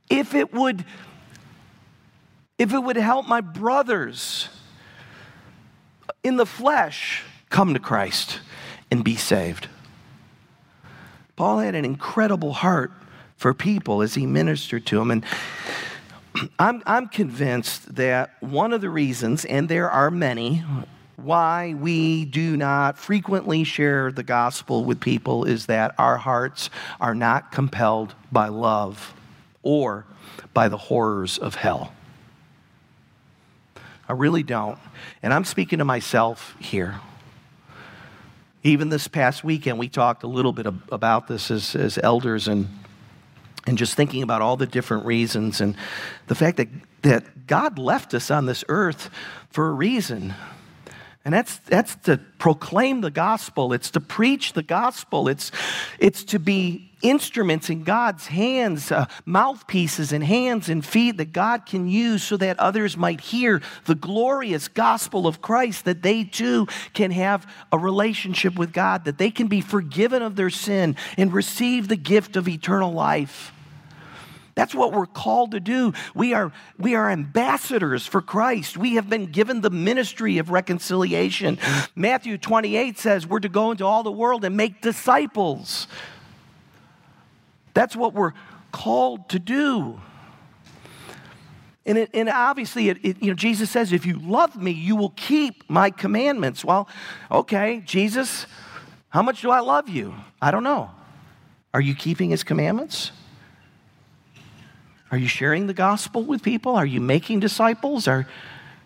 if 0.10 0.36
it 0.36 0.54
would 0.54 0.84
if 2.58 2.74
it 2.74 2.80
would 2.80 2.96
help 2.96 3.28
my 3.28 3.42
brothers 3.42 4.50
in 6.24 6.38
the 6.38 6.46
flesh 6.46 7.24
come 7.50 7.74
to 7.74 7.80
Christ 7.80 8.40
and 8.90 9.04
be 9.04 9.16
saved. 9.16 9.68
Paul 11.36 11.60
had 11.60 11.76
an 11.76 11.86
incredible 11.86 12.54
heart 12.54 12.92
for 13.36 13.54
people 13.54 14.02
as 14.02 14.16
he 14.16 14.26
ministered 14.26 14.86
to 14.88 14.98
them. 14.98 15.12
And 15.12 15.26
I'm, 16.58 16.82
I'm 16.86 17.08
convinced 17.08 17.96
that 17.96 18.42
one 18.42 18.74
of 18.74 18.82
the 18.82 18.90
reasons, 18.90 19.46
and 19.46 19.68
there 19.68 19.90
are 19.90 20.10
many, 20.10 20.64
why 21.18 21.74
we 21.74 22.26
do 22.26 22.58
not 22.58 22.98
frequently 22.98 23.64
share 23.64 24.12
the 24.12 24.24
gospel 24.24 24.84
with 24.84 25.00
people 25.00 25.46
is 25.46 25.66
that 25.68 25.96
our 25.98 26.18
hearts 26.18 26.70
are 27.00 27.16
not 27.16 27.52
compelled 27.52 28.14
by 28.32 28.48
love 28.48 29.14
or 29.64 30.06
by 30.54 30.68
the 30.68 30.78
horrors 30.78 31.38
of 31.38 31.56
hell. 31.56 31.94
I 34.08 34.14
really 34.14 34.44
don't. 34.44 34.78
And 35.24 35.34
I'm 35.34 35.46
speaking 35.46 35.80
to 35.80 35.86
myself 35.86 36.56
here. 36.60 37.00
Even 38.64 38.90
this 38.90 39.08
past 39.08 39.44
weekend, 39.44 39.78
we 39.78 39.90
talked 39.90 40.24
a 40.24 40.28
little 40.28 40.54
bit 40.54 40.66
about 40.92 41.28
this 41.28 41.52
as, 41.52 41.76
as 41.76 41.98
elders 41.98 42.48
and, 42.48 42.68
and 43.68 43.78
just 43.78 43.96
thinking 43.96 44.24
about 44.24 44.42
all 44.42 44.58
the 44.58 44.66
different 44.66 45.06
reasons 45.06 45.62
and 45.62 45.76
the 46.28 46.36
fact 46.36 46.58
that, 46.58 46.68
that 47.04 47.48
God 47.48 47.78
left 47.78 48.14
us 48.14 48.32
on 48.32 48.46
this 48.46 48.64
earth 48.68 49.10
for 49.50 49.68
a 49.68 49.72
reason. 49.72 50.34
And 51.26 51.34
that's, 51.34 51.58
that's 51.58 51.96
to 52.04 52.20
proclaim 52.38 53.02
the 53.02 53.10
gospel. 53.10 53.74
It's 53.74 53.90
to 53.92 54.00
preach 54.00 54.54
the 54.54 54.62
gospel. 54.62 55.28
It's, 55.28 55.52
it's 55.98 56.24
to 56.26 56.38
be 56.38 56.92
instruments 57.02 57.72
in 57.72 57.84
God's 57.84 58.28
hands, 58.28 58.92
uh, 58.92 59.08
mouthpieces 59.26 60.14
and 60.14 60.24
hands 60.24 60.70
and 60.70 60.86
feet 60.86 61.18
that 61.18 61.34
God 61.34 61.66
can 61.66 61.88
use 61.88 62.24
so 62.24 62.38
that 62.38 62.60
others 62.60 62.96
might 62.96 63.22
hear 63.22 63.64
the 63.86 63.96
glorious 63.96 64.68
gospel 64.68 65.26
of 65.26 65.42
Christ, 65.42 65.86
that 65.86 66.04
they 66.04 66.24
too 66.24 66.68
can 66.94 67.10
have 67.10 67.52
a 67.72 67.78
relationship 67.80 68.56
with 68.56 68.72
God, 68.72 69.06
that 69.06 69.18
they 69.18 69.32
can 69.32 69.48
be 69.48 69.62
forgiven 69.62 70.22
of 70.22 70.36
their 70.36 70.52
sin 70.52 70.96
and 71.18 71.34
receive 71.34 71.88
the 71.88 71.96
gift 71.96 72.36
of 72.36 72.48
eternal 72.48 72.94
life. 72.94 73.52
That's 74.56 74.74
what 74.74 74.94
we're 74.94 75.06
called 75.06 75.52
to 75.52 75.60
do. 75.60 75.94
We 76.16 76.34
are, 76.34 76.52
we 76.80 76.96
are 76.96 77.10
ambassadors 77.10 78.08
for 78.08 78.22
Christ. 78.22 78.78
We 78.78 78.96
have 78.96 79.10
been 79.10 79.28
given 79.28 79.60
the 79.60 79.70
ministry 79.70 80.38
of 80.38 80.50
reconciliation. 80.50 81.60
Matthew 81.94 82.38
28 82.38 82.98
says 82.98 83.28
we're 83.28 83.42
to 83.42 83.50
go 83.50 83.72
into 83.72 83.86
all 83.86 84.02
the 84.02 84.12
world 84.12 84.46
and 84.46 84.56
make 84.56 84.82
disciples. 84.82 85.88
That's 87.74 87.98
what 87.98 88.14
we're 88.14 88.32
called 88.72 89.28
to 89.30 89.40
do. 89.40 90.00
And, 91.86 91.98
it, 92.00 92.10
and 92.14 92.30
obviously, 92.30 92.90
it, 92.90 92.98
it, 93.04 93.22
you 93.22 93.28
know, 93.30 93.36
Jesus 93.36 93.70
says, 93.70 93.92
if 93.92 94.06
you 94.06 94.18
love 94.18 94.56
me, 94.56 94.72
you 94.72 94.96
will 94.96 95.14
keep 95.18 95.70
my 95.70 95.92
commandments. 95.92 96.66
Well, 96.66 96.88
okay, 97.30 97.84
Jesus, 97.86 98.48
how 99.10 99.22
much 99.22 99.42
do 99.42 99.52
I 99.52 99.60
love 99.60 99.88
you? 99.88 100.16
I 100.42 100.50
don't 100.50 100.64
know. 100.64 100.90
Are 101.74 101.82
you 101.82 101.94
keeping 101.94 102.30
his 102.32 102.44
commandments? 102.44 103.12
Are 105.12 105.18
you 105.18 105.28
sharing 105.28 105.68
the 105.68 105.74
gospel 105.74 106.24
with 106.24 106.42
people? 106.42 106.76
Are 106.76 106.86
you 106.86 107.00
making 107.00 107.40
disciples? 107.40 108.08
Are, 108.08 108.28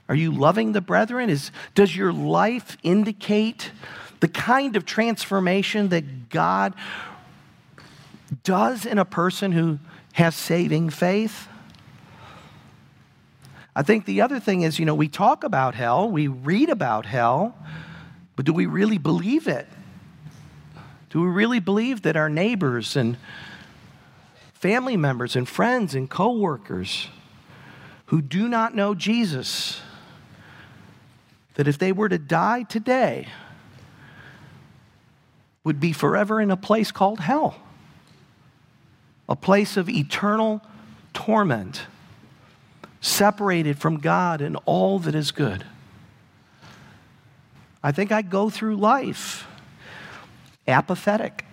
are 0.08 0.16
you 0.16 0.32
loving 0.32 0.74
the 0.74 0.82
brethren? 0.82 1.30
Is, 1.30 1.52
does 1.76 1.96
your 1.96 2.12
life 2.12 2.78
indicate 2.84 3.72
the 4.20 4.28
kind 4.28 4.76
of 4.76 4.86
transformation 4.86 5.90
that 5.90 6.30
God 6.30 6.74
does 8.44 8.86
in 8.86 8.98
a 8.98 9.06
person 9.06 9.54
who 9.54 9.80
has 10.14 10.36
saving 10.36 10.90
faith? 10.90 11.48
I 13.76 13.82
think 13.82 14.06
the 14.06 14.22
other 14.22 14.40
thing 14.40 14.64
is, 14.64 14.78
you 14.78 14.86
know, 14.86 14.96
we 14.96 15.08
talk 15.08 15.44
about 15.44 15.74
hell, 15.74 16.10
we 16.10 16.28
read 16.28 16.70
about 16.70 17.06
hell, 17.06 17.56
but 18.36 18.46
do 18.46 18.52
we 18.52 18.66
really 18.66 18.98
believe 18.98 19.48
it? 19.48 19.68
Do 21.12 21.22
we 21.22 21.30
really 21.30 21.60
believe 21.60 22.02
that 22.02 22.18
our 22.18 22.30
neighbors 22.30 22.96
and 22.96 23.18
family 24.60 24.98
members 24.98 25.38
and 25.38 25.48
friends 25.48 25.96
and 25.96 26.10
coworkers 26.10 27.08
who 28.08 28.22
do 28.22 28.50
not 28.50 28.76
know 28.76 28.94
Jesus, 28.94 29.80
that 31.54 31.68
if 31.68 31.78
they 31.78 31.94
were 31.94 32.10
to 32.10 32.18
die 32.18 32.64
today, 32.64 33.28
would 35.64 35.80
be 35.80 35.94
forever 35.94 36.42
in 36.42 36.52
a 36.52 36.58
place 36.58 36.92
called 36.92 37.22
hell, 37.22 37.56
a 39.30 39.36
place 39.36 39.78
of 39.78 39.88
eternal 39.88 40.62
torment, 41.14 41.84
separated 43.00 43.78
from 43.80 43.98
God 43.98 44.42
and 44.42 44.58
all 44.66 45.00
that 45.00 45.16
is 45.16 45.32
good. 45.32 45.66
I 47.82 47.94
think 47.94 48.12
I 48.12 48.22
go 48.22 48.50
through 48.50 48.76
life 48.76 49.48
apathetic 50.68 51.46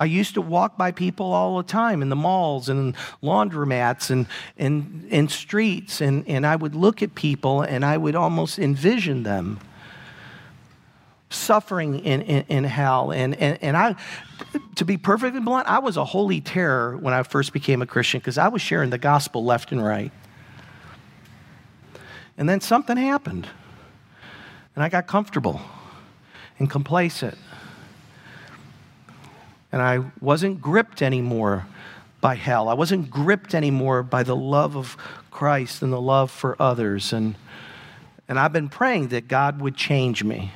I 0.00 0.06
used 0.06 0.32
to 0.34 0.40
walk 0.40 0.78
by 0.78 0.92
people 0.92 1.34
all 1.34 1.58
the 1.58 1.62
time 1.62 2.00
in 2.00 2.08
the 2.08 2.16
malls 2.16 2.70
and 2.70 2.96
laundromats 3.22 4.08
and 4.08 4.26
in, 4.56 5.06
in 5.10 5.28
streets, 5.28 6.00
and, 6.00 6.26
and 6.26 6.46
I 6.46 6.56
would 6.56 6.74
look 6.74 7.02
at 7.02 7.14
people 7.14 7.60
and 7.60 7.84
I 7.84 7.98
would 7.98 8.16
almost 8.16 8.58
envision 8.58 9.24
them 9.24 9.60
suffering 11.28 12.00
in, 12.00 12.22
in, 12.22 12.44
in 12.48 12.64
hell. 12.64 13.12
And, 13.12 13.36
and, 13.36 13.58
and 13.62 13.76
I, 13.76 13.94
to 14.76 14.86
be 14.86 14.96
perfectly 14.96 15.38
blunt, 15.38 15.68
I 15.68 15.80
was 15.80 15.98
a 15.98 16.04
holy 16.04 16.40
terror 16.40 16.96
when 16.96 17.12
I 17.12 17.22
first 17.22 17.52
became 17.52 17.82
a 17.82 17.86
Christian 17.86 18.20
because 18.20 18.38
I 18.38 18.48
was 18.48 18.62
sharing 18.62 18.88
the 18.88 18.98
gospel 18.98 19.44
left 19.44 19.70
and 19.70 19.84
right. 19.84 20.10
And 22.38 22.48
then 22.48 22.62
something 22.62 22.96
happened, 22.96 23.46
and 24.74 24.82
I 24.82 24.88
got 24.88 25.06
comfortable 25.06 25.60
and 26.58 26.70
complacent 26.70 27.36
and 29.72 29.80
I 29.80 30.04
wasn't 30.20 30.60
gripped 30.60 31.02
anymore 31.02 31.66
by 32.20 32.34
hell. 32.34 32.68
I 32.68 32.74
wasn't 32.74 33.10
gripped 33.10 33.54
anymore 33.54 34.02
by 34.02 34.22
the 34.22 34.36
love 34.36 34.76
of 34.76 34.96
Christ 35.30 35.82
and 35.82 35.92
the 35.92 36.00
love 36.00 36.30
for 36.30 36.60
others. 36.60 37.12
And, 37.12 37.36
and 38.28 38.38
I've 38.38 38.52
been 38.52 38.68
praying 38.68 39.08
that 39.08 39.28
God 39.28 39.60
would 39.60 39.76
change 39.76 40.22
me, 40.22 40.52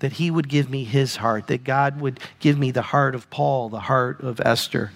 that 0.00 0.14
He 0.14 0.30
would 0.30 0.48
give 0.48 0.68
me 0.68 0.84
His 0.84 1.16
heart, 1.16 1.46
that 1.46 1.64
God 1.64 2.00
would 2.00 2.20
give 2.40 2.58
me 2.58 2.70
the 2.70 2.82
heart 2.82 3.14
of 3.14 3.30
Paul, 3.30 3.68
the 3.68 3.80
heart 3.80 4.20
of 4.20 4.40
Esther. 4.40 4.90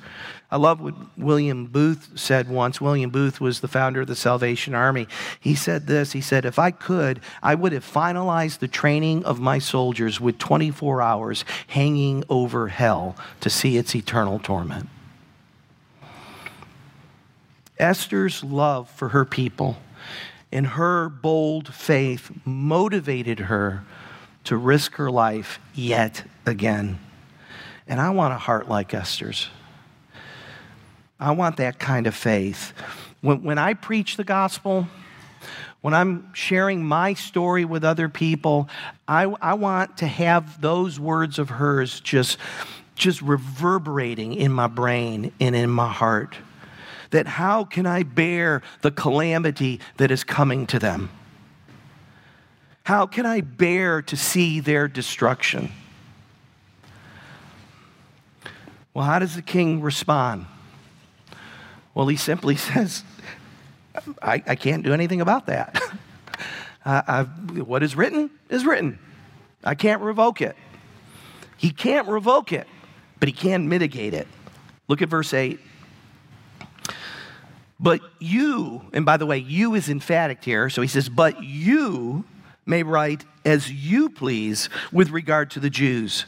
I 0.52 0.58
love 0.58 0.82
what 0.82 0.94
William 1.16 1.64
Booth 1.64 2.10
said 2.14 2.50
once. 2.50 2.78
William 2.78 3.08
Booth 3.08 3.40
was 3.40 3.60
the 3.60 3.68
founder 3.68 4.02
of 4.02 4.06
the 4.06 4.14
Salvation 4.14 4.74
Army. 4.74 5.08
He 5.40 5.54
said 5.54 5.86
this 5.86 6.12
He 6.12 6.20
said, 6.20 6.44
If 6.44 6.58
I 6.58 6.70
could, 6.70 7.20
I 7.42 7.54
would 7.54 7.72
have 7.72 7.90
finalized 7.90 8.58
the 8.58 8.68
training 8.68 9.24
of 9.24 9.40
my 9.40 9.58
soldiers 9.58 10.20
with 10.20 10.36
24 10.36 11.00
hours 11.00 11.46
hanging 11.68 12.22
over 12.28 12.68
hell 12.68 13.16
to 13.40 13.48
see 13.48 13.78
its 13.78 13.96
eternal 13.96 14.38
torment. 14.38 14.90
Esther's 17.78 18.44
love 18.44 18.90
for 18.90 19.08
her 19.08 19.24
people 19.24 19.78
and 20.52 20.66
her 20.66 21.08
bold 21.08 21.72
faith 21.72 22.30
motivated 22.44 23.38
her 23.40 23.84
to 24.44 24.58
risk 24.58 24.96
her 24.96 25.10
life 25.10 25.58
yet 25.72 26.24
again. 26.44 26.98
And 27.88 28.02
I 28.02 28.10
want 28.10 28.34
a 28.34 28.38
heart 28.38 28.68
like 28.68 28.92
Esther's. 28.92 29.48
I 31.22 31.30
want 31.30 31.56
that 31.58 31.78
kind 31.78 32.08
of 32.08 32.16
faith. 32.16 32.72
When, 33.20 33.44
when 33.44 33.56
I 33.56 33.74
preach 33.74 34.16
the 34.16 34.24
gospel, 34.24 34.88
when 35.80 35.94
I'm 35.94 36.34
sharing 36.34 36.84
my 36.84 37.14
story 37.14 37.64
with 37.64 37.84
other 37.84 38.08
people, 38.08 38.68
I, 39.06 39.32
I 39.40 39.54
want 39.54 39.98
to 39.98 40.08
have 40.08 40.60
those 40.60 40.98
words 40.98 41.38
of 41.38 41.48
hers 41.48 42.00
just, 42.00 42.38
just 42.96 43.22
reverberating 43.22 44.34
in 44.34 44.50
my 44.50 44.66
brain 44.66 45.32
and 45.38 45.54
in 45.54 45.70
my 45.70 45.92
heart. 45.92 46.34
That 47.10 47.28
how 47.28 47.64
can 47.64 47.86
I 47.86 48.02
bear 48.02 48.60
the 48.80 48.90
calamity 48.90 49.78
that 49.98 50.10
is 50.10 50.24
coming 50.24 50.66
to 50.68 50.80
them? 50.80 51.08
How 52.82 53.06
can 53.06 53.26
I 53.26 53.42
bear 53.42 54.02
to 54.02 54.16
see 54.16 54.58
their 54.58 54.88
destruction? 54.88 55.70
Well, 58.92 59.04
how 59.04 59.20
does 59.20 59.36
the 59.36 59.42
king 59.42 59.80
respond? 59.82 60.46
Well, 61.94 62.06
he 62.06 62.16
simply 62.16 62.56
says, 62.56 63.04
I, 64.20 64.42
I 64.46 64.54
can't 64.54 64.82
do 64.82 64.92
anything 64.92 65.20
about 65.20 65.46
that. 65.46 65.80
I, 66.84 67.22
what 67.22 67.82
is 67.82 67.94
written 67.94 68.30
is 68.48 68.64
written. 68.64 68.98
I 69.62 69.74
can't 69.76 70.02
revoke 70.02 70.40
it. 70.40 70.56
He 71.56 71.70
can't 71.70 72.08
revoke 72.08 72.52
it, 72.52 72.66
but 73.20 73.28
he 73.28 73.32
can 73.32 73.68
mitigate 73.68 74.14
it. 74.14 74.26
Look 74.88 75.00
at 75.00 75.08
verse 75.08 75.32
8. 75.32 75.60
But 77.78 78.00
you, 78.18 78.82
and 78.92 79.06
by 79.06 79.16
the 79.16 79.26
way, 79.26 79.38
you 79.38 79.74
is 79.74 79.88
emphatic 79.88 80.42
here. 80.42 80.68
So 80.70 80.82
he 80.82 80.88
says, 80.88 81.08
But 81.08 81.42
you 81.42 82.24
may 82.66 82.82
write 82.82 83.24
as 83.44 83.70
you 83.70 84.08
please 84.08 84.68
with 84.92 85.10
regard 85.10 85.50
to 85.52 85.60
the 85.60 85.70
Jews 85.70 86.26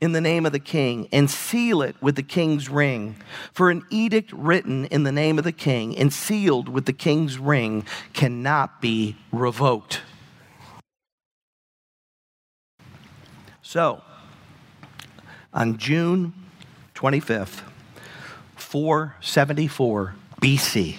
in 0.00 0.12
the 0.12 0.20
name 0.20 0.46
of 0.46 0.52
the 0.52 0.58
king 0.58 1.08
and 1.12 1.30
seal 1.30 1.82
it 1.82 1.96
with 2.00 2.16
the 2.16 2.22
king's 2.22 2.68
ring. 2.68 3.16
For 3.52 3.70
an 3.70 3.84
edict 3.90 4.32
written 4.32 4.84
in 4.86 5.02
the 5.02 5.12
name 5.12 5.38
of 5.38 5.44
the 5.44 5.52
king 5.52 5.96
and 5.96 6.12
sealed 6.12 6.68
with 6.68 6.86
the 6.86 6.92
king's 6.92 7.38
ring 7.38 7.84
cannot 8.12 8.80
be 8.80 9.16
revoked. 9.32 10.02
So, 13.62 14.02
on 15.52 15.76
June 15.76 16.32
25th, 16.94 17.62
474 18.56 20.14
BC, 20.40 20.96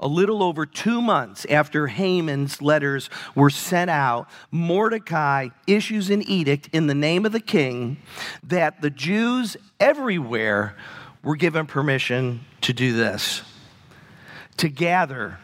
a 0.00 0.08
little 0.08 0.42
over 0.42 0.66
two 0.66 1.00
months 1.00 1.46
after 1.46 1.86
Haman's 1.86 2.60
letters 2.60 3.10
were 3.34 3.50
sent 3.50 3.90
out, 3.90 4.28
Mordecai 4.50 5.48
issues 5.66 6.10
an 6.10 6.22
edict 6.22 6.68
in 6.72 6.86
the 6.86 6.94
name 6.94 7.24
of 7.24 7.32
the 7.32 7.40
king 7.40 7.98
that 8.42 8.80
the 8.80 8.90
Jews 8.90 9.56
everywhere 9.80 10.76
were 11.22 11.36
given 11.36 11.66
permission 11.66 12.40
to 12.60 12.72
do 12.72 12.92
this 12.92 13.42
to 14.56 14.68
gather 14.68 15.38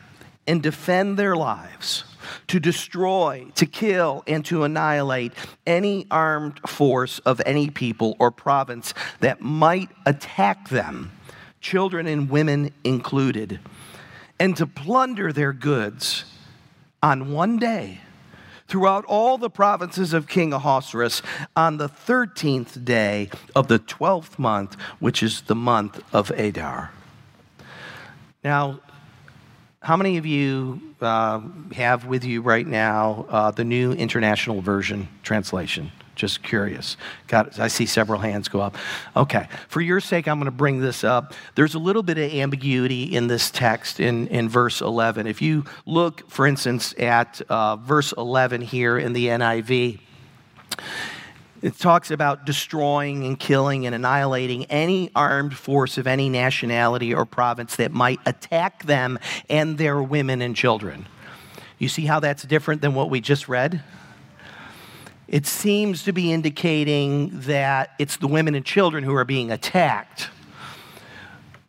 and 0.47 0.63
defend 0.63 1.17
their 1.17 1.37
lives, 1.37 2.05
to 2.47 2.61
destroy, 2.61 3.47
to 3.55 3.67
kill, 3.67 4.23
and 4.27 4.45
to 4.45 4.65
annihilate 4.65 5.33
any 5.67 6.07
armed 6.11 6.61
force 6.67 7.19
of 7.21 7.41
any 7.47 7.71
people 7.71 8.17
or 8.19 8.31
province 8.31 8.95
that 9.21 9.41
might 9.41 9.89
attack 10.07 10.69
them, 10.69 11.13
children 11.61 12.07
and 12.07 12.31
women 12.31 12.73
included, 12.85 13.61
and 14.41 14.57
to 14.57 14.67
plunder 14.67 15.33
their 15.33 15.53
goods 15.53 16.25
on 17.03 17.33
one 17.33 17.59
day 17.59 18.01
throughout 18.67 19.05
all 19.05 19.37
the 19.37 19.51
provinces 19.51 20.15
of 20.15 20.27
King 20.27 20.53
Ahasuerus 20.53 21.23
on 21.55 21.77
the 21.77 21.89
13th 21.89 22.85
day 22.85 23.29
of 23.55 23.69
the 23.69 23.79
12th 23.79 24.39
month, 24.39 24.77
which 24.99 25.23
is 25.23 25.43
the 25.43 25.55
month 25.55 26.03
of 26.15 26.31
Adar. 26.31 26.91
Now, 28.43 28.81
how 29.83 29.97
many 29.97 30.17
of 30.17 30.25
you 30.25 30.95
uh, 31.01 31.41
have 31.73 32.07
with 32.07 32.25
you 32.25 32.43
right 32.43 32.67
now 32.67 33.27
uh, 33.29 33.51
the 33.51 33.65
new 33.65 33.93
International 33.93 34.61
Version 34.61 35.09
translation? 35.23 35.91
Just 36.21 36.43
curious. 36.43 36.99
Got 37.29 37.59
I 37.59 37.69
see 37.69 37.87
several 37.87 38.21
hands 38.21 38.47
go 38.49 38.61
up. 38.61 38.77
Okay. 39.17 39.49
For 39.69 39.81
your 39.81 40.01
sake, 40.01 40.29
I'm 40.29 40.39
going 40.39 40.45
to 40.45 40.51
bring 40.51 40.79
this 40.79 41.03
up. 41.03 41.33
There's 41.55 41.75
a 41.75 41.79
little 41.79 42.03
bit 42.03 42.19
of 42.19 42.31
ambiguity 42.31 43.05
in 43.05 43.27
this 43.27 43.51
text 43.51 44.01
in, 44.01 44.27
in 44.27 44.47
verse 44.47 44.83
11. 44.83 45.27
If 45.27 45.41
you 45.41 45.65
look, 45.87 46.31
for 46.31 46.47
instance, 46.47 46.95
at 46.99 47.41
uh, 47.49 47.77
verse 47.77 48.13
11 48.13 48.61
here 48.61 48.99
in 48.99 49.15
the 49.15 49.29
NIV, 49.29 49.99
it 51.63 51.79
talks 51.79 52.11
about 52.11 52.45
destroying 52.45 53.25
and 53.25 53.41
killing 53.41 53.87
and 53.87 53.95
annihilating 53.95 54.67
any 54.67 55.11
armed 55.17 55.57
force 55.57 55.97
of 55.97 56.07
any 56.07 56.29
nationality 56.29 57.15
or 57.15 57.25
province 57.25 57.77
that 57.77 57.93
might 57.93 58.21
attack 58.27 58.83
them 58.83 59.19
and 59.49 59.79
their 59.79 60.03
women 60.03 60.43
and 60.43 60.55
children. 60.55 61.07
You 61.79 61.89
see 61.89 62.05
how 62.05 62.21
that's 62.21 62.43
different 62.43 62.83
than 62.83 62.93
what 62.93 63.09
we 63.09 63.23
just 63.23 63.49
read? 63.49 63.83
It 65.31 65.47
seems 65.47 66.03
to 66.03 66.13
be 66.13 66.33
indicating 66.33 67.31
that 67.43 67.93
it's 68.01 68.17
the 68.17 68.27
women 68.27 68.57
and 68.57 68.65
children 68.65 69.05
who 69.05 69.15
are 69.15 69.25
being 69.25 69.53
attacked. 69.53 70.29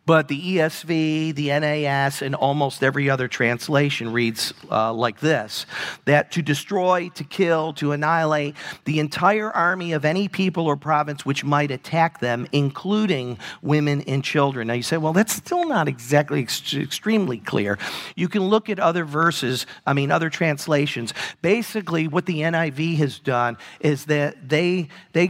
But 0.04 0.26
the 0.26 0.56
ESV, 0.56 1.34
the 1.36 1.48
NAS, 1.48 2.22
and 2.22 2.34
almost 2.34 2.82
every 2.82 3.08
other 3.08 3.28
translation 3.28 4.12
reads 4.12 4.52
uh, 4.68 4.92
like 4.92 5.20
this 5.20 5.64
that 6.06 6.32
to 6.32 6.42
destroy, 6.42 7.08
to 7.10 7.22
kill, 7.22 7.72
to 7.74 7.92
annihilate 7.92 8.56
the 8.84 8.98
entire 8.98 9.52
army 9.52 9.92
of 9.92 10.04
any 10.04 10.26
people 10.26 10.66
or 10.66 10.76
province 10.76 11.24
which 11.24 11.44
might 11.44 11.70
attack 11.70 12.18
them, 12.18 12.48
including 12.50 13.38
women 13.62 14.00
and 14.02 14.24
children. 14.24 14.66
Now 14.66 14.74
you 14.74 14.82
say, 14.82 14.96
well, 14.96 15.12
that's 15.12 15.34
still 15.34 15.68
not 15.68 15.86
exactly 15.86 16.42
ex- 16.42 16.74
extremely 16.74 17.38
clear. 17.38 17.78
You 18.16 18.28
can 18.28 18.42
look 18.42 18.68
at 18.68 18.80
other 18.80 19.04
verses, 19.04 19.66
I 19.86 19.92
mean, 19.92 20.10
other 20.10 20.30
translations. 20.30 21.14
Basically, 21.42 22.08
what 22.08 22.26
the 22.26 22.40
NIV 22.40 22.96
has 22.96 23.20
done 23.20 23.56
is 23.78 24.06
that 24.06 24.48
they, 24.48 24.88
they 25.12 25.28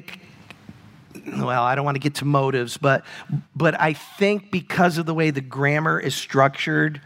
well, 1.27 1.63
I 1.63 1.75
don't 1.75 1.85
want 1.85 1.97
to 1.97 2.01
get 2.01 2.17
to 2.17 2.25
motives, 2.25 2.77
but, 2.77 3.05
but 3.55 3.81
I 3.81 3.93
think 3.93 4.51
because 4.51 4.99
of 4.99 5.07
the 5.07 5.15
way 5.15 5.31
the 5.31 5.41
grammar 5.41 5.99
is 5.99 6.15
structured, 6.15 7.01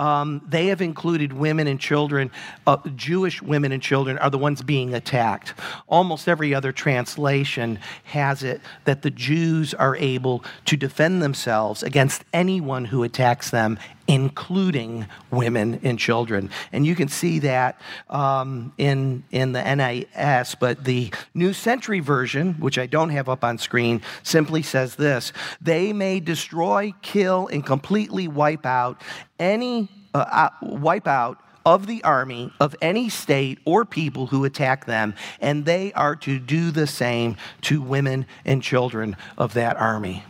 um, 0.00 0.40
they 0.48 0.68
have 0.68 0.80
included 0.80 1.34
women 1.34 1.66
and 1.66 1.78
children. 1.78 2.30
Uh, 2.66 2.78
Jewish 2.96 3.42
women 3.42 3.70
and 3.70 3.82
children 3.82 4.16
are 4.16 4.30
the 4.30 4.38
ones 4.38 4.62
being 4.62 4.94
attacked. 4.94 5.52
Almost 5.88 6.26
every 6.26 6.54
other 6.54 6.72
translation 6.72 7.78
has 8.04 8.42
it 8.42 8.62
that 8.86 9.02
the 9.02 9.10
Jews 9.10 9.74
are 9.74 9.94
able 9.96 10.42
to 10.64 10.76
defend 10.78 11.22
themselves 11.22 11.82
against 11.82 12.24
anyone 12.32 12.86
who 12.86 13.02
attacks 13.02 13.50
them, 13.50 13.78
including 14.08 15.06
women 15.30 15.78
and 15.82 15.98
children. 15.98 16.50
And 16.72 16.86
you 16.86 16.94
can 16.94 17.08
see 17.08 17.38
that 17.40 17.78
um, 18.08 18.72
in, 18.78 19.22
in 19.30 19.52
the 19.52 19.62
NIS, 19.62 20.54
but 20.54 20.82
the 20.84 21.12
New 21.34 21.52
Century 21.52 22.00
Version, 22.00 22.54
which 22.54 22.78
I 22.78 22.86
don't 22.86 23.10
have 23.10 23.28
up 23.28 23.44
on 23.44 23.58
screen, 23.58 24.00
simply 24.22 24.62
says 24.62 24.96
this 24.96 25.34
They 25.60 25.92
may 25.92 26.20
destroy, 26.20 26.94
kill, 27.02 27.48
and 27.48 27.64
completely 27.64 28.28
wipe 28.28 28.64
out 28.64 29.02
any 29.40 29.88
uh, 30.14 30.18
uh, 30.18 30.50
wipe 30.62 31.08
out 31.08 31.38
of 31.66 31.86
the 31.86 32.02
army 32.04 32.52
of 32.60 32.74
any 32.80 33.08
state 33.08 33.58
or 33.64 33.84
people 33.84 34.26
who 34.26 34.44
attack 34.44 34.86
them, 34.86 35.14
and 35.40 35.64
they 35.64 35.92
are 35.94 36.16
to 36.16 36.38
do 36.38 36.70
the 36.70 36.86
same 36.86 37.36
to 37.62 37.82
women 37.82 38.26
and 38.44 38.62
children 38.62 39.16
of 39.36 39.54
that 39.54 39.76
army. 39.76 40.24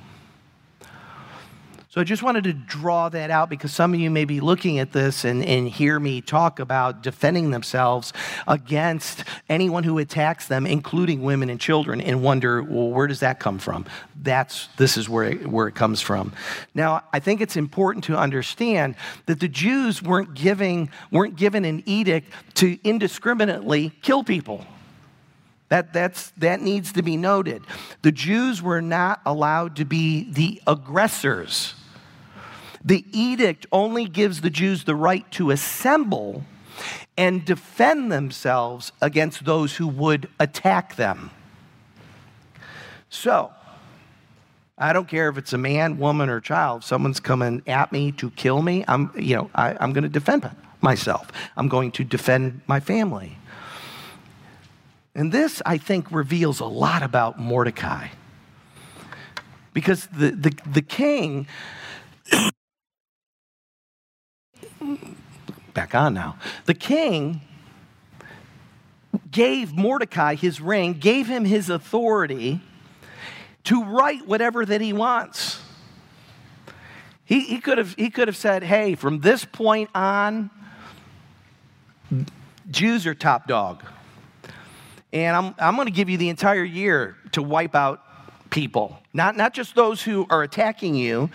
So 1.93 2.01
I 2.01 2.05
just 2.05 2.23
wanted 2.23 2.45
to 2.45 2.53
draw 2.53 3.09
that 3.09 3.33
out 3.33 3.51
because 3.51 3.73
some 3.75 3.93
of 3.93 3.99
you 3.99 4.13
may 4.13 4.25
be 4.25 4.39
looking 4.39 4.79
at 4.79 4.93
this 4.93 5.25
and, 5.25 5.45
and 5.45 5.69
hear 5.69 5.99
me 5.99 6.21
talk 6.21 6.61
about 6.61 7.03
defending 7.03 7.51
themselves 7.51 8.13
against 8.47 9.25
anyone 9.49 9.83
who 9.83 9.99
attacks 9.99 10.47
them, 10.47 10.67
including 10.67 11.23
women 11.23 11.51
and 11.51 11.61
children, 11.61 12.01
and 12.01 12.23
wonder, 12.23 12.63
well, 12.63 12.91
where 12.91 13.09
does 13.09 13.19
that 13.21 13.41
come 13.41 13.59
from? 13.59 13.87
That's 14.23 14.69
this 14.77 14.97
is 14.97 15.09
where 15.09 15.25
it, 15.25 15.49
where 15.49 15.67
it 15.67 15.75
comes 15.75 16.01
from. 16.01 16.33
Now, 16.77 17.03
I 17.13 17.19
think 17.19 17.41
it's 17.41 17.57
important 17.57 18.05
to 18.05 18.17
understand 18.17 18.95
that 19.27 19.41
the 19.41 19.49
Jews 19.49 20.01
weren't 20.01 20.35
giving 20.35 20.91
weren't 21.11 21.35
given 21.35 21.65
an 21.65 21.83
edict 21.87 22.33
to 22.55 22.79
indiscriminately 22.85 23.91
kill 24.01 24.23
people. 24.23 24.65
That, 25.71 25.93
that's, 25.93 26.31
that 26.39 26.61
needs 26.61 26.93
to 26.93 27.03
be 27.03 27.17
noted. 27.17 27.63
The 28.03 28.11
Jews 28.11 28.61
were 28.61 28.83
not 28.83 29.21
allowed 29.25 29.77
to 29.77 29.85
be 29.85 30.31
the 30.33 30.61
aggressors 30.67 31.75
the 32.85 33.05
edict 33.13 33.67
only 33.73 34.07
gives 34.07 34.41
the 34.41 34.51
Jews 34.51 34.85
the 34.85 34.95
right 34.95 35.31
to 35.33 35.51
assemble 35.51 36.45
and 37.17 37.45
defend 37.45 38.11
themselves 38.11 38.93
against 39.03 39.45
those 39.45 39.77
who 39.77 39.87
would 39.87 40.29
attack 40.39 40.97
them. 40.97 41.31
So, 43.11 43.53
I 44.79 44.95
don't 44.95 45.09
care 45.09 45.29
if 45.29 45.37
it's 45.37 45.53
a 45.53 45.59
man, 45.59 45.99
woman, 45.99 46.31
or 46.31 46.41
child. 46.41 46.81
If 46.81 46.87
someone's 46.87 47.21
coming 47.21 47.63
at 47.67 47.93
me 47.93 48.13
to 48.13 48.31
kill 48.31 48.63
me, 48.63 48.83
I'm, 48.89 49.13
you 49.15 49.37
know, 49.37 49.51
I, 49.55 49.77
I'm 49.79 49.93
going 49.93 50.05
to 50.05 50.09
defend 50.09 50.51
myself. 50.81 51.31
I'm 51.57 51.69
going 51.69 51.93
to 51.93 52.05
defend 52.05 52.63
my 52.67 52.81
family. 52.81 53.37
And 55.15 55.33
this, 55.33 55.61
I 55.67 55.77
think, 55.77 56.11
reveals 56.11 56.61
a 56.61 56.67
lot 56.67 57.03
about 57.03 57.39
Mordecai. 57.39 58.09
Because 59.75 60.07
the, 60.07 60.31
the, 60.31 60.57
the 60.67 60.83
king 60.83 61.47
back 65.75 65.95
on 65.95 66.15
now. 66.15 66.37
The 66.67 66.75
king 66.75 67.41
gave 69.31 69.73
Mordecai 69.73 70.35
his 70.35 70.61
ring, 70.61 70.95
gave 70.95 71.27
him 71.27 71.45
his 71.45 71.71
authority 71.71 72.61
to 73.65 73.85
write 73.85 74.27
whatever 74.27 74.65
that 74.65 74.81
he 74.81 74.93
wants. 74.93 75.61
He, 77.25 77.41
he, 77.41 77.61
could 77.61 77.79
have, 77.79 77.95
he 77.95 78.11
could 78.11 78.27
have 78.27 78.37
said, 78.37 78.63
hey, 78.65 78.97
from 78.97 79.21
this 79.21 79.45
point 79.45 79.91
on, 79.95 80.51
Jews 82.71 83.07
are 83.07 83.15
top 83.15 83.47
dog. 83.47 83.85
And 85.13 85.37
I'm, 85.37 85.55
I'm 85.59 85.77
going 85.77 85.87
to 85.87 85.93
give 85.93 86.09
you 86.09 86.17
the 86.17 86.29
entire 86.29 86.65
year 86.65 87.17
to 87.33 87.43
wipe 87.43 87.75
out 87.75 88.03
people. 88.51 88.99
Not, 89.13 89.37
not 89.37 89.55
just 89.55 89.75
those 89.75 90.03
who 90.03 90.27
are 90.31 90.43
attacking 90.43 90.95
you, 90.95 91.31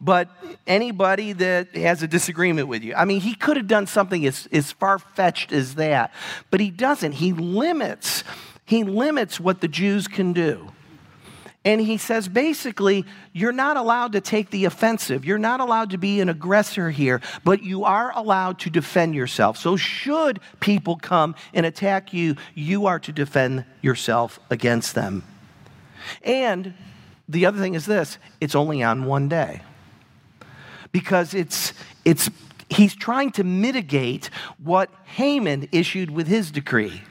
but 0.00 0.28
anybody 0.66 1.32
that 1.32 1.74
has 1.74 2.02
a 2.02 2.08
disagreement 2.08 2.68
with 2.68 2.82
you. 2.82 2.94
I 2.94 3.04
mean, 3.04 3.20
he 3.20 3.34
could 3.34 3.56
have 3.56 3.66
done 3.66 3.86
something 3.86 4.26
as, 4.26 4.48
as 4.52 4.72
far 4.72 4.98
fetched 4.98 5.52
as 5.52 5.76
that, 5.76 6.12
but 6.50 6.60
he 6.60 6.70
doesn't. 6.70 7.12
He 7.12 7.32
limits, 7.32 8.24
he 8.64 8.84
limits 8.84 9.40
what 9.40 9.60
the 9.60 9.68
Jews 9.68 10.06
can 10.06 10.32
do. 10.32 10.70
And 11.64 11.80
he 11.80 11.96
says 11.96 12.28
basically, 12.28 13.04
you're 13.32 13.50
not 13.50 13.76
allowed 13.76 14.12
to 14.12 14.20
take 14.20 14.50
the 14.50 14.66
offensive. 14.66 15.24
You're 15.24 15.36
not 15.36 15.58
allowed 15.58 15.90
to 15.90 15.98
be 15.98 16.20
an 16.20 16.28
aggressor 16.28 16.90
here, 16.90 17.20
but 17.42 17.64
you 17.64 17.82
are 17.82 18.12
allowed 18.16 18.60
to 18.60 18.70
defend 18.70 19.16
yourself. 19.16 19.56
So, 19.56 19.76
should 19.76 20.38
people 20.60 20.94
come 20.94 21.34
and 21.52 21.66
attack 21.66 22.12
you, 22.12 22.36
you 22.54 22.86
are 22.86 23.00
to 23.00 23.10
defend 23.10 23.64
yourself 23.82 24.38
against 24.48 24.94
them. 24.94 25.24
And 26.22 26.74
the 27.28 27.46
other 27.46 27.58
thing 27.58 27.74
is 27.74 27.84
this 27.84 28.18
it's 28.40 28.54
only 28.54 28.84
on 28.84 29.04
one 29.04 29.28
day 29.28 29.62
because 30.92 31.34
it's, 31.34 31.72
it's, 32.04 32.30
he's 32.68 32.94
trying 32.94 33.32
to 33.32 33.44
mitigate 33.44 34.30
what 34.62 34.90
Haman 35.04 35.68
issued 35.72 36.10
with 36.10 36.26
his 36.26 36.50
decree. 36.50 37.02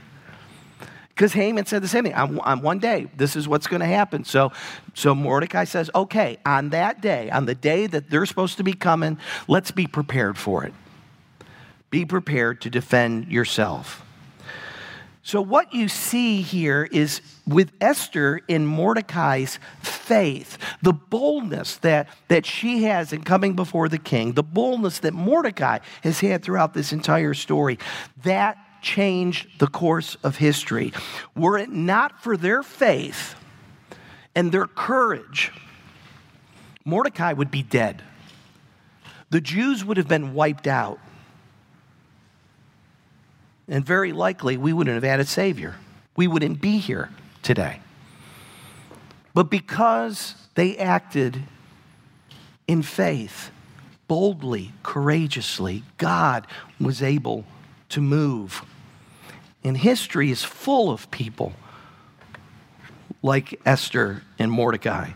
Because 1.09 1.31
Haman 1.31 1.65
said 1.65 1.81
the 1.81 1.87
same 1.87 2.03
thing. 2.03 2.13
On, 2.13 2.39
on 2.39 2.61
one 2.61 2.79
day, 2.79 3.07
this 3.15 3.37
is 3.37 3.47
what's 3.47 3.67
going 3.67 3.79
to 3.79 3.85
happen. 3.85 4.25
So, 4.25 4.51
so 4.93 5.15
Mordecai 5.15 5.63
says, 5.63 5.89
okay, 5.95 6.37
on 6.45 6.71
that 6.71 6.99
day, 6.99 7.29
on 7.29 7.45
the 7.45 7.55
day 7.55 7.87
that 7.87 8.09
they're 8.09 8.25
supposed 8.25 8.57
to 8.57 8.63
be 8.63 8.73
coming, 8.73 9.17
let's 9.47 9.71
be 9.71 9.87
prepared 9.87 10.37
for 10.37 10.65
it. 10.65 10.73
Be 11.89 12.03
prepared 12.03 12.59
to 12.61 12.69
defend 12.69 13.31
yourself. 13.31 14.05
So, 15.25 15.41
what 15.41 15.73
you 15.73 15.89
see 15.89 16.43
here 16.43 16.87
is 16.91 17.19
with 17.47 17.71
Esther 17.81 18.41
in 18.47 18.67
Mordecai's 18.67 19.57
faith, 19.81 20.59
the 20.83 20.93
boldness 20.93 21.77
that, 21.77 22.09
that 22.27 22.45
she 22.45 22.83
has 22.83 23.11
in 23.11 23.23
coming 23.23 23.55
before 23.55 23.89
the 23.89 23.97
king, 23.97 24.33
the 24.33 24.43
boldness 24.43 24.99
that 24.99 25.15
Mordecai 25.15 25.79
has 26.03 26.19
had 26.19 26.43
throughout 26.43 26.75
this 26.75 26.93
entire 26.93 27.33
story, 27.33 27.79
that 28.21 28.59
changed 28.83 29.47
the 29.57 29.65
course 29.65 30.15
of 30.23 30.37
history. 30.37 30.93
Were 31.35 31.57
it 31.57 31.71
not 31.71 32.21
for 32.21 32.37
their 32.37 32.61
faith 32.61 33.33
and 34.35 34.51
their 34.51 34.67
courage, 34.67 35.51
Mordecai 36.85 37.33
would 37.33 37.49
be 37.49 37.63
dead. 37.63 38.03
The 39.31 39.41
Jews 39.41 39.83
would 39.83 39.97
have 39.97 40.07
been 40.07 40.35
wiped 40.35 40.67
out. 40.67 40.99
And 43.67 43.85
very 43.85 44.11
likely, 44.11 44.57
we 44.57 44.73
wouldn't 44.73 44.93
have 44.93 45.03
had 45.03 45.19
a 45.19 45.25
Savior. 45.25 45.75
We 46.15 46.27
wouldn't 46.27 46.61
be 46.61 46.77
here 46.77 47.09
today. 47.41 47.79
But 49.33 49.49
because 49.49 50.35
they 50.53 50.77
acted 50.77 51.43
in 52.67 52.81
faith, 52.81 53.51
boldly, 54.07 54.71
courageously, 54.83 55.83
God 55.97 56.47
was 56.79 57.01
able 57.01 57.45
to 57.89 58.01
move. 58.01 58.63
And 59.63 59.75
history 59.75 60.31
is 60.31 60.43
full 60.43 60.91
of 60.91 61.09
people 61.11 61.53
like 63.21 63.59
Esther 63.65 64.21
and 64.37 64.51
Mordecai. 64.51 65.11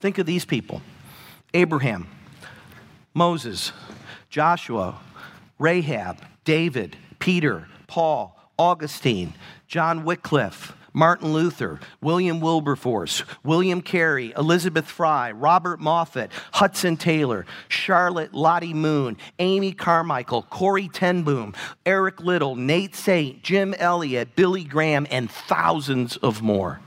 Think 0.00 0.18
of 0.18 0.26
these 0.26 0.44
people 0.44 0.80
Abraham, 1.52 2.06
Moses, 3.12 3.72
Joshua, 4.30 4.98
Rahab, 5.58 6.18
David, 6.44 6.96
Peter, 7.18 7.66
Paul, 7.88 8.38
Augustine, 8.56 9.34
John 9.66 10.04
Wycliffe, 10.04 10.76
Martin 10.92 11.32
Luther, 11.32 11.80
William 12.00 12.40
Wilberforce, 12.40 13.24
William 13.44 13.80
Carey, 13.80 14.32
Elizabeth 14.36 14.86
Fry, 14.86 15.32
Robert 15.32 15.80
Moffat, 15.80 16.30
Hudson 16.52 16.96
Taylor, 16.96 17.44
Charlotte 17.68 18.32
Lottie 18.32 18.74
Moon, 18.74 19.16
Amy 19.40 19.72
Carmichael, 19.72 20.42
Corrie 20.42 20.88
ten 20.88 21.22
Boom, 21.22 21.54
Eric 21.84 22.20
Liddell, 22.20 22.56
Nate 22.56 22.94
Saint, 22.94 23.42
Jim 23.42 23.74
Elliot, 23.78 24.34
Billy 24.36 24.64
Graham, 24.64 25.06
and 25.10 25.30
thousands 25.30 26.16
of 26.18 26.40
more 26.42 26.80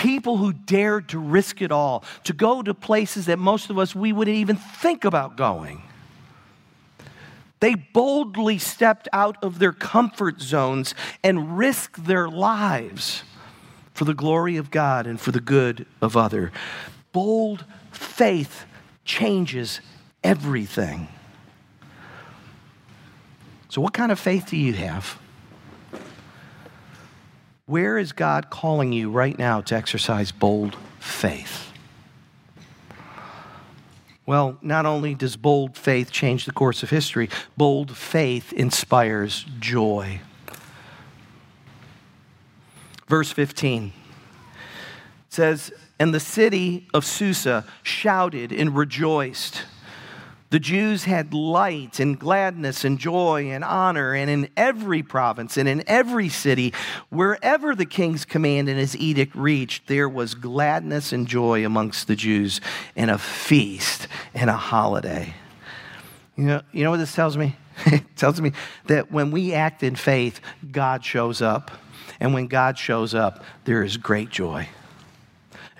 people 0.00 0.38
who 0.38 0.54
dared 0.54 1.10
to 1.10 1.18
risk 1.18 1.60
it 1.60 1.70
all, 1.70 2.02
to 2.24 2.32
go 2.32 2.62
to 2.62 2.72
places 2.72 3.26
that 3.26 3.38
most 3.38 3.68
of 3.68 3.78
us 3.78 3.94
we 3.94 4.14
wouldn't 4.14 4.36
even 4.36 4.56
think 4.56 5.04
about 5.04 5.36
going. 5.36 5.82
They 7.60 7.74
boldly 7.74 8.56
stepped 8.56 9.08
out 9.12 9.36
of 9.42 9.58
their 9.58 9.72
comfort 9.72 10.40
zones 10.40 10.94
and 11.22 11.58
risked 11.58 12.06
their 12.06 12.30
lives 12.30 13.24
for 13.92 14.06
the 14.06 14.14
glory 14.14 14.56
of 14.56 14.70
God 14.70 15.06
and 15.06 15.20
for 15.20 15.32
the 15.32 15.40
good 15.40 15.84
of 16.00 16.16
other. 16.16 16.50
Bold 17.12 17.66
faith 17.92 18.64
changes 19.04 19.82
everything. 20.24 21.08
So, 23.68 23.82
what 23.82 23.92
kind 23.92 24.10
of 24.10 24.18
faith 24.18 24.46
do 24.46 24.56
you 24.56 24.72
have? 24.72 25.19
Where 27.70 27.98
is 27.98 28.10
God 28.10 28.50
calling 28.50 28.92
you 28.92 29.12
right 29.12 29.38
now 29.38 29.60
to 29.60 29.76
exercise 29.76 30.32
bold 30.32 30.76
faith? 30.98 31.70
Well, 34.26 34.58
not 34.60 34.86
only 34.86 35.14
does 35.14 35.36
bold 35.36 35.76
faith 35.76 36.10
change 36.10 36.46
the 36.46 36.52
course 36.52 36.82
of 36.82 36.90
history, 36.90 37.30
bold 37.56 37.96
faith 37.96 38.52
inspires 38.52 39.46
joy. 39.60 40.20
Verse 43.06 43.30
15 43.30 43.92
says, 45.28 45.72
And 46.00 46.12
the 46.12 46.18
city 46.18 46.88
of 46.92 47.04
Susa 47.04 47.64
shouted 47.84 48.50
and 48.50 48.76
rejoiced 48.76 49.62
the 50.50 50.58
Jews 50.58 51.04
had 51.04 51.32
light 51.32 52.00
and 52.00 52.18
gladness 52.18 52.84
and 52.84 52.98
joy 52.98 53.50
and 53.50 53.64
honor, 53.64 54.14
and 54.14 54.28
in 54.28 54.48
every 54.56 55.02
province 55.02 55.56
and 55.56 55.68
in 55.68 55.84
every 55.86 56.28
city, 56.28 56.74
wherever 57.08 57.74
the 57.74 57.86
king's 57.86 58.24
command 58.24 58.68
and 58.68 58.78
his 58.78 58.96
edict 58.96 59.34
reached, 59.34 59.86
there 59.86 60.08
was 60.08 60.34
gladness 60.34 61.12
and 61.12 61.28
joy 61.28 61.64
amongst 61.64 62.08
the 62.08 62.16
Jews, 62.16 62.60
and 62.96 63.10
a 63.10 63.18
feast 63.18 64.08
and 64.34 64.50
a 64.50 64.56
holiday. 64.56 65.34
You 66.36 66.44
know, 66.44 66.62
you 66.72 66.84
know 66.84 66.90
what 66.90 66.98
this 66.98 67.14
tells 67.14 67.36
me? 67.36 67.56
it 67.86 68.16
tells 68.16 68.40
me 68.40 68.52
that 68.86 69.12
when 69.12 69.30
we 69.30 69.54
act 69.54 69.82
in 69.82 69.94
faith, 69.94 70.40
God 70.70 71.04
shows 71.04 71.40
up. 71.40 71.70
And 72.18 72.34
when 72.34 72.48
God 72.48 72.76
shows 72.76 73.14
up, 73.14 73.44
there 73.64 73.82
is 73.82 73.96
great 73.96 74.30
joy. 74.30 74.68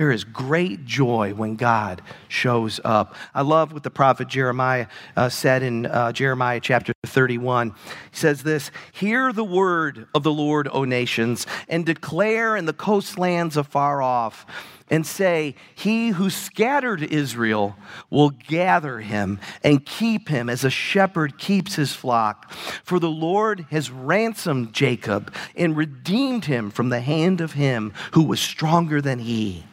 There 0.01 0.11
is 0.11 0.25
great 0.25 0.87
joy 0.87 1.35
when 1.35 1.57
God 1.57 2.01
shows 2.27 2.81
up. 2.87 3.15
I 3.35 3.43
love 3.43 3.75
what 3.75 3.83
the 3.83 3.91
prophet 3.91 4.29
Jeremiah 4.29 4.87
uh, 5.15 5.29
said 5.29 5.63
in 5.63 5.85
uh, 5.85 6.13
Jeremiah 6.13 6.59
chapter 6.59 6.95
31. 7.05 7.69
He 7.69 7.75
says 8.11 8.43
this 8.43 8.71
Hear 8.93 9.31
the 9.31 9.45
word 9.45 10.09
of 10.15 10.23
the 10.23 10.33
Lord, 10.33 10.71
O 10.73 10.85
nations, 10.85 11.47
and 11.69 11.85
declare 11.85 12.57
in 12.57 12.65
the 12.65 12.73
coastlands 12.73 13.59
afar 13.59 14.01
off 14.01 14.47
and 14.89 15.07
say, 15.07 15.55
He 15.75 16.09
who 16.09 16.31
scattered 16.31 17.03
Israel 17.03 17.77
will 18.09 18.31
gather 18.31 19.01
him 19.01 19.39
and 19.63 19.85
keep 19.85 20.31
him 20.31 20.49
as 20.49 20.65
a 20.65 20.71
shepherd 20.71 21.37
keeps 21.37 21.75
his 21.75 21.93
flock. 21.93 22.51
For 22.85 22.99
the 22.99 23.11
Lord 23.11 23.67
has 23.71 23.91
ransomed 23.91 24.73
Jacob 24.73 25.31
and 25.55 25.77
redeemed 25.77 26.47
him 26.47 26.71
from 26.71 26.89
the 26.89 27.03
hand 27.03 27.43
of 27.43 27.53
him 27.53 27.93
who 28.13 28.23
was 28.23 28.41
stronger 28.41 29.03
than 29.03 29.19
he. 29.19 29.67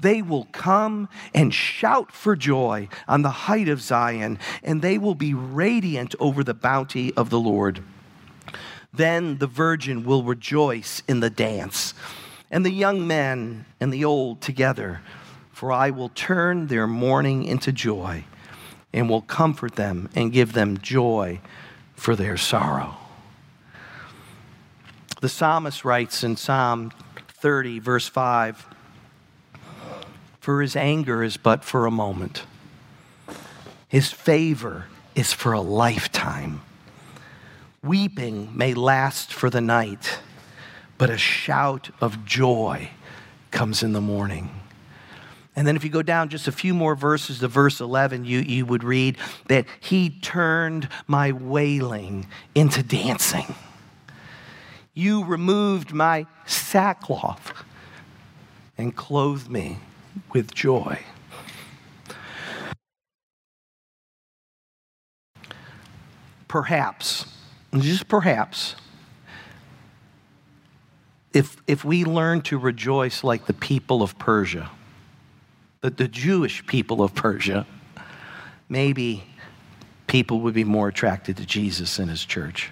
They 0.00 0.20
will 0.22 0.44
come 0.52 1.08
and 1.34 1.52
shout 1.52 2.12
for 2.12 2.36
joy 2.36 2.88
on 3.08 3.22
the 3.22 3.30
height 3.30 3.68
of 3.68 3.80
Zion, 3.80 4.38
and 4.62 4.82
they 4.82 4.98
will 4.98 5.14
be 5.14 5.32
radiant 5.32 6.14
over 6.20 6.44
the 6.44 6.54
bounty 6.54 7.14
of 7.14 7.30
the 7.30 7.40
Lord. 7.40 7.82
Then 8.92 9.38
the 9.38 9.46
virgin 9.46 10.04
will 10.04 10.22
rejoice 10.22 11.02
in 11.08 11.20
the 11.20 11.30
dance, 11.30 11.94
and 12.50 12.64
the 12.64 12.70
young 12.70 13.06
men 13.06 13.64
and 13.80 13.92
the 13.92 14.04
old 14.04 14.40
together, 14.40 15.00
for 15.52 15.72
I 15.72 15.90
will 15.90 16.10
turn 16.10 16.66
their 16.66 16.86
mourning 16.86 17.44
into 17.44 17.72
joy 17.72 18.24
and 18.92 19.08
will 19.08 19.22
comfort 19.22 19.76
them 19.76 20.08
and 20.14 20.32
give 20.32 20.52
them 20.52 20.78
joy 20.78 21.40
for 21.94 22.14
their 22.14 22.36
sorrow. 22.36 22.96
The 25.20 25.28
psalmist 25.28 25.84
writes 25.84 26.22
in 26.22 26.36
Psalm 26.36 26.92
30, 27.28 27.78
verse 27.78 28.06
5 28.08 28.75
for 30.46 30.62
his 30.62 30.76
anger 30.76 31.24
is 31.24 31.36
but 31.36 31.64
for 31.64 31.86
a 31.86 31.90
moment. 31.90 32.44
His 33.88 34.12
favor 34.12 34.86
is 35.16 35.32
for 35.32 35.52
a 35.52 35.60
lifetime. 35.60 36.60
Weeping 37.82 38.56
may 38.56 38.72
last 38.72 39.34
for 39.34 39.50
the 39.50 39.60
night, 39.60 40.20
but 40.98 41.10
a 41.10 41.18
shout 41.18 41.90
of 42.00 42.24
joy 42.24 42.90
comes 43.50 43.82
in 43.82 43.92
the 43.92 44.00
morning. 44.00 44.48
And 45.56 45.66
then, 45.66 45.74
if 45.74 45.82
you 45.82 45.90
go 45.90 46.02
down 46.02 46.28
just 46.28 46.46
a 46.46 46.52
few 46.52 46.74
more 46.74 46.94
verses 46.94 47.40
to 47.40 47.48
verse 47.48 47.80
11, 47.80 48.24
you, 48.24 48.38
you 48.38 48.66
would 48.66 48.84
read 48.84 49.18
that 49.48 49.66
he 49.80 50.10
turned 50.10 50.88
my 51.08 51.32
wailing 51.32 52.28
into 52.54 52.84
dancing. 52.84 53.52
You 54.94 55.24
removed 55.24 55.92
my 55.92 56.24
sackcloth 56.46 57.52
and 58.78 58.94
clothed 58.94 59.50
me 59.50 59.80
with 60.32 60.54
joy. 60.54 61.00
Perhaps, 66.48 67.26
just 67.78 68.08
perhaps, 68.08 68.76
if, 71.32 71.56
if 71.66 71.84
we 71.84 72.04
learn 72.04 72.40
to 72.42 72.56
rejoice 72.56 73.22
like 73.22 73.46
the 73.46 73.52
people 73.52 74.02
of 74.02 74.18
Persia, 74.18 74.70
the, 75.80 75.90
the 75.90 76.08
Jewish 76.08 76.66
people 76.66 77.02
of 77.02 77.14
Persia, 77.14 77.66
maybe 78.68 79.24
people 80.06 80.40
would 80.40 80.54
be 80.54 80.64
more 80.64 80.88
attracted 80.88 81.36
to 81.36 81.44
Jesus 81.44 81.98
and 81.98 82.08
his 82.08 82.24
church. 82.24 82.70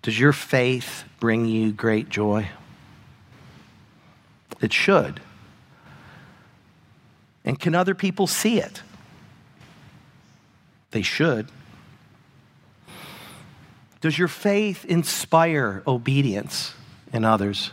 Does 0.00 0.18
your 0.18 0.32
faith 0.32 1.04
bring 1.20 1.46
you 1.46 1.70
great 1.70 2.08
joy? 2.08 2.48
It 4.62 4.72
should. 4.72 5.20
And 7.44 7.58
can 7.58 7.74
other 7.74 7.94
people 7.94 8.26
see 8.26 8.60
it? 8.60 8.82
They 10.92 11.02
should. 11.02 11.48
Does 14.00 14.18
your 14.18 14.28
faith 14.28 14.84
inspire 14.84 15.82
obedience 15.86 16.74
in 17.12 17.24
others? 17.24 17.72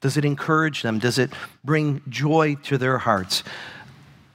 Does 0.00 0.16
it 0.16 0.24
encourage 0.24 0.82
them? 0.82 0.98
Does 0.98 1.18
it 1.18 1.30
bring 1.64 2.02
joy 2.08 2.56
to 2.64 2.78
their 2.78 2.98
hearts? 2.98 3.42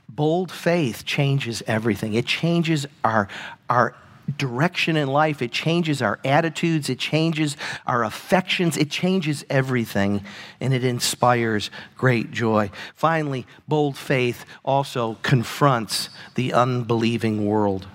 Bold 0.09 0.51
faith 0.51 1.05
changes 1.05 1.63
everything. 1.67 2.13
It 2.13 2.25
changes 2.25 2.85
our, 3.03 3.27
our 3.69 3.95
direction 4.37 4.97
in 4.97 5.07
life. 5.07 5.41
It 5.41 5.51
changes 5.51 6.01
our 6.01 6.19
attitudes. 6.25 6.89
It 6.89 6.99
changes 6.99 7.57
our 7.85 8.03
affections. 8.03 8.77
It 8.77 8.89
changes 8.89 9.45
everything. 9.49 10.23
And 10.59 10.73
it 10.73 10.83
inspires 10.83 11.69
great 11.97 12.31
joy. 12.31 12.71
Finally, 12.95 13.45
bold 13.67 13.97
faith 13.97 14.45
also 14.63 15.17
confronts 15.21 16.09
the 16.35 16.53
unbelieving 16.53 17.45
world. 17.45 17.87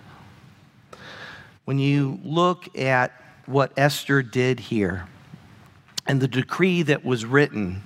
When 1.64 1.78
you 1.78 2.20
look 2.22 2.76
at 2.78 3.12
what 3.46 3.72
Esther 3.76 4.22
did 4.22 4.60
here 4.60 5.06
and 6.06 6.20
the 6.20 6.28
decree 6.28 6.82
that 6.82 7.04
was 7.04 7.24
written, 7.24 7.82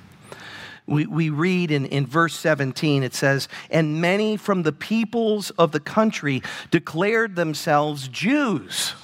we, 0.90 1.06
we 1.06 1.30
read 1.30 1.70
in, 1.70 1.86
in 1.86 2.04
verse 2.04 2.34
17, 2.34 3.04
it 3.04 3.14
says, 3.14 3.48
And 3.70 4.00
many 4.00 4.36
from 4.36 4.64
the 4.64 4.72
peoples 4.72 5.50
of 5.50 5.70
the 5.70 5.80
country 5.80 6.42
declared 6.70 7.36
themselves 7.36 8.08
Jews. 8.08 8.94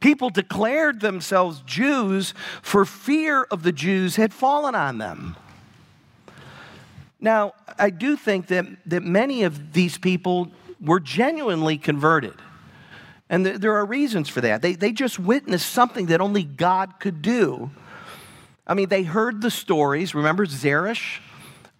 People 0.00 0.30
declared 0.30 1.00
themselves 1.00 1.62
Jews 1.66 2.32
for 2.62 2.84
fear 2.84 3.42
of 3.44 3.62
the 3.62 3.72
Jews 3.72 4.16
had 4.16 4.32
fallen 4.32 4.74
on 4.74 4.98
them. 4.98 5.36
Now, 7.20 7.52
I 7.78 7.90
do 7.90 8.16
think 8.16 8.46
that, 8.48 8.66
that 8.86 9.02
many 9.02 9.44
of 9.44 9.72
these 9.72 9.98
people 9.98 10.50
were 10.80 11.00
genuinely 11.00 11.78
converted. 11.78 12.34
And 13.28 13.44
th- 13.44 13.56
there 13.58 13.74
are 13.76 13.84
reasons 13.84 14.28
for 14.28 14.40
that. 14.42 14.62
They, 14.62 14.74
they 14.74 14.92
just 14.92 15.18
witnessed 15.18 15.70
something 15.70 16.06
that 16.06 16.20
only 16.20 16.44
God 16.44 17.00
could 17.00 17.22
do 17.22 17.70
I 18.66 18.74
mean, 18.74 18.88
they 18.88 19.02
heard 19.02 19.42
the 19.42 19.50
stories. 19.50 20.14
Remember 20.14 20.46
Zeresh? 20.46 21.20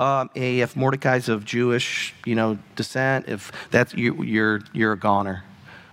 Um, 0.00 0.28
if 0.34 0.74
Mordecai's 0.74 1.28
of 1.28 1.44
Jewish, 1.44 2.14
you 2.26 2.34
know, 2.34 2.58
descent, 2.74 3.28
if 3.28 3.52
that's 3.70 3.94
you, 3.94 4.22
you're 4.24 4.60
you're 4.72 4.92
a 4.92 4.98
goner. 4.98 5.44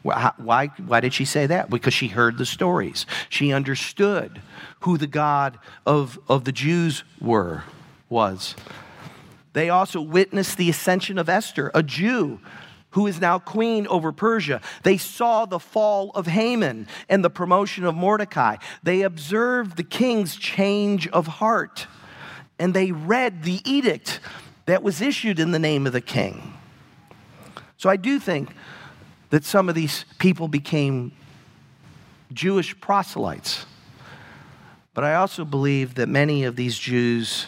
Why, 0.03 0.71
why 0.77 0.99
did 0.99 1.13
she 1.13 1.25
say 1.25 1.45
that? 1.45 1.69
Because 1.69 1.93
she 1.93 2.07
heard 2.07 2.39
the 2.39 2.45
stories. 2.45 3.05
She 3.29 3.53
understood 3.53 4.41
who 4.79 4.97
the 4.97 5.05
God 5.05 5.59
of, 5.85 6.19
of 6.27 6.43
the 6.43 6.51
Jews 6.51 7.03
were, 7.19 7.63
was. 8.09 8.55
They 9.53 9.69
also 9.69 10.01
witnessed 10.01 10.57
the 10.57 10.71
ascension 10.71 11.19
of 11.19 11.29
Esther, 11.29 11.69
a 11.75 11.83
Jew 11.83 12.39
who 12.91 13.07
is 13.07 13.19
now 13.19 13.39
queen 13.39 13.87
over 13.87 14.11
Persia. 14.11 14.61
They 14.83 14.97
saw 14.97 15.45
the 15.45 15.59
fall 15.59 16.11
of 16.11 16.27
Haman 16.27 16.87
and 17.09 17.23
the 17.23 17.29
promotion 17.29 17.85
of 17.85 17.95
Mordecai. 17.95 18.57
They 18.83 19.01
observed 19.01 19.77
the 19.77 19.83
king's 19.83 20.35
change 20.35 21.07
of 21.09 21.27
heart, 21.27 21.87
and 22.59 22.73
they 22.73 22.91
read 22.91 23.43
the 23.43 23.59
edict 23.69 24.19
that 24.65 24.83
was 24.83 25.01
issued 25.01 25.39
in 25.39 25.51
the 25.51 25.59
name 25.59 25.87
of 25.87 25.93
the 25.93 26.01
king. 26.01 26.53
So 27.77 27.89
I 27.89 27.97
do 27.97 28.19
think 28.19 28.53
that 29.31 29.43
some 29.43 29.69
of 29.69 29.75
these 29.75 30.05
people 30.19 30.47
became 30.47 31.13
Jewish 32.31 32.79
proselytes. 32.79 33.65
But 34.93 35.03
I 35.03 35.15
also 35.15 35.45
believe 35.45 35.95
that 35.95 36.09
many 36.09 36.43
of 36.43 36.57
these 36.57 36.77
Jews 36.77 37.47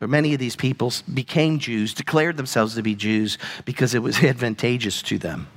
or 0.00 0.08
many 0.08 0.34
of 0.34 0.40
these 0.40 0.56
people 0.56 0.92
became 1.12 1.58
Jews, 1.58 1.94
declared 1.94 2.36
themselves 2.36 2.74
to 2.74 2.82
be 2.82 2.94
Jews 2.94 3.38
because 3.64 3.94
it 3.94 4.02
was 4.02 4.18
advantageous 4.22 5.02
to 5.02 5.18
them. 5.18 5.48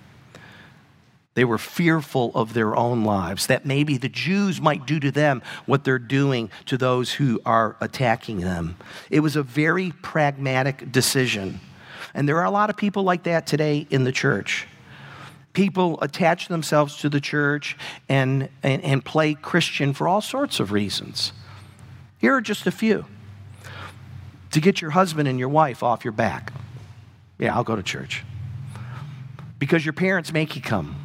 They 1.36 1.46
were 1.46 1.58
fearful 1.58 2.32
of 2.36 2.54
their 2.54 2.76
own 2.76 3.04
lives, 3.04 3.48
that 3.48 3.66
maybe 3.66 3.98
the 3.98 4.10
Jews 4.10 4.60
might 4.60 4.86
do 4.86 5.00
to 5.00 5.12
them 5.12 5.42
what 5.66 5.84
they're 5.84 6.00
doing 6.00 6.50
to 6.66 6.78
those 6.78 7.14
who 7.14 7.40
are 7.46 7.78
attacking 7.80 8.42
them. 8.42 8.76
It 9.10 9.22
was 9.22 9.36
a 9.36 9.44
very 9.44 9.92
pragmatic 10.02 10.92
decision. 10.92 11.60
And 12.14 12.28
there 12.28 12.38
are 12.38 12.46
a 12.46 12.52
lot 12.52 12.70
of 12.70 12.78
people 12.78 13.04
like 13.04 13.24
that 13.24 13.46
today 13.46 13.88
in 13.90 14.04
the 14.04 14.12
church. 14.12 14.68
People 15.54 16.00
attach 16.02 16.48
themselves 16.48 16.98
to 16.98 17.10
the 17.10 17.22
church 17.22 17.78
and, 18.08 18.50
and, 18.64 18.84
and 18.84 19.06
play 19.06 19.34
Christian 19.34 19.94
for 19.94 20.08
all 20.08 20.22
sorts 20.22 20.60
of 20.60 20.72
reasons. 20.72 21.32
Here 22.18 22.34
are 22.34 22.42
just 22.42 22.68
a 22.68 22.72
few 22.72 23.06
to 24.52 24.60
get 24.60 24.82
your 24.82 24.92
husband 24.92 25.28
and 25.28 25.40
your 25.40 25.50
wife 25.50 25.84
off 25.84 26.04
your 26.04 26.12
back. 26.12 26.54
Yeah, 27.38 27.56
I'll 27.56 27.64
go 27.64 27.76
to 27.76 27.84
church. 27.84 28.24
Because 29.58 29.86
your 29.86 29.94
parents 29.94 30.32
make 30.32 30.56
you 30.56 30.62
come. 30.62 30.96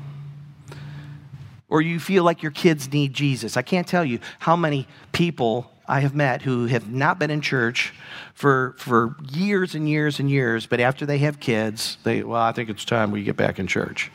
Or 1.69 1.81
you 1.81 1.99
feel 1.99 2.25
like 2.25 2.43
your 2.43 2.53
kids 2.53 2.93
need 2.93 3.13
Jesus. 3.13 3.57
I 3.57 3.63
can't 3.63 3.87
tell 3.87 4.05
you 4.05 4.21
how 4.39 4.55
many 4.55 4.87
people 5.13 5.71
I 5.87 6.01
have 6.01 6.15
met 6.15 6.43
who 6.43 6.67
have 6.67 6.91
not 6.91 7.19
been 7.19 7.31
in 7.31 7.41
church 7.41 7.93
for, 8.33 8.75
for 8.79 9.17
years 9.31 9.75
and 9.75 9.89
years 9.89 10.19
and 10.19 10.31
years, 10.31 10.67
but 10.67 10.81
after 10.81 11.05
they 11.05 11.19
have 11.19 11.41
kids, 11.41 11.99
they, 12.05 12.23
well, 12.23 12.41
I 12.41 12.53
think 12.53 12.71
it's 12.71 12.85
time 12.85 13.11
we 13.11 13.23
get 13.23 13.37
back 13.37 13.59
in 13.59 13.67
church. 13.67 14.11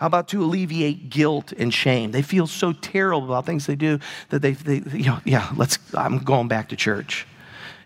How 0.00 0.06
about 0.06 0.28
to 0.28 0.42
alleviate 0.42 1.10
guilt 1.10 1.52
and 1.52 1.74
shame? 1.74 2.10
They 2.10 2.22
feel 2.22 2.46
so 2.46 2.72
terrible 2.72 3.26
about 3.26 3.44
things 3.44 3.66
they 3.66 3.76
do 3.76 3.98
that 4.30 4.40
they, 4.40 4.52
they 4.52 4.76
you 4.96 5.04
know, 5.04 5.20
yeah, 5.26 5.52
let's, 5.58 5.78
I'm 5.94 6.20
going 6.20 6.48
back 6.48 6.70
to 6.70 6.76
church. 6.76 7.26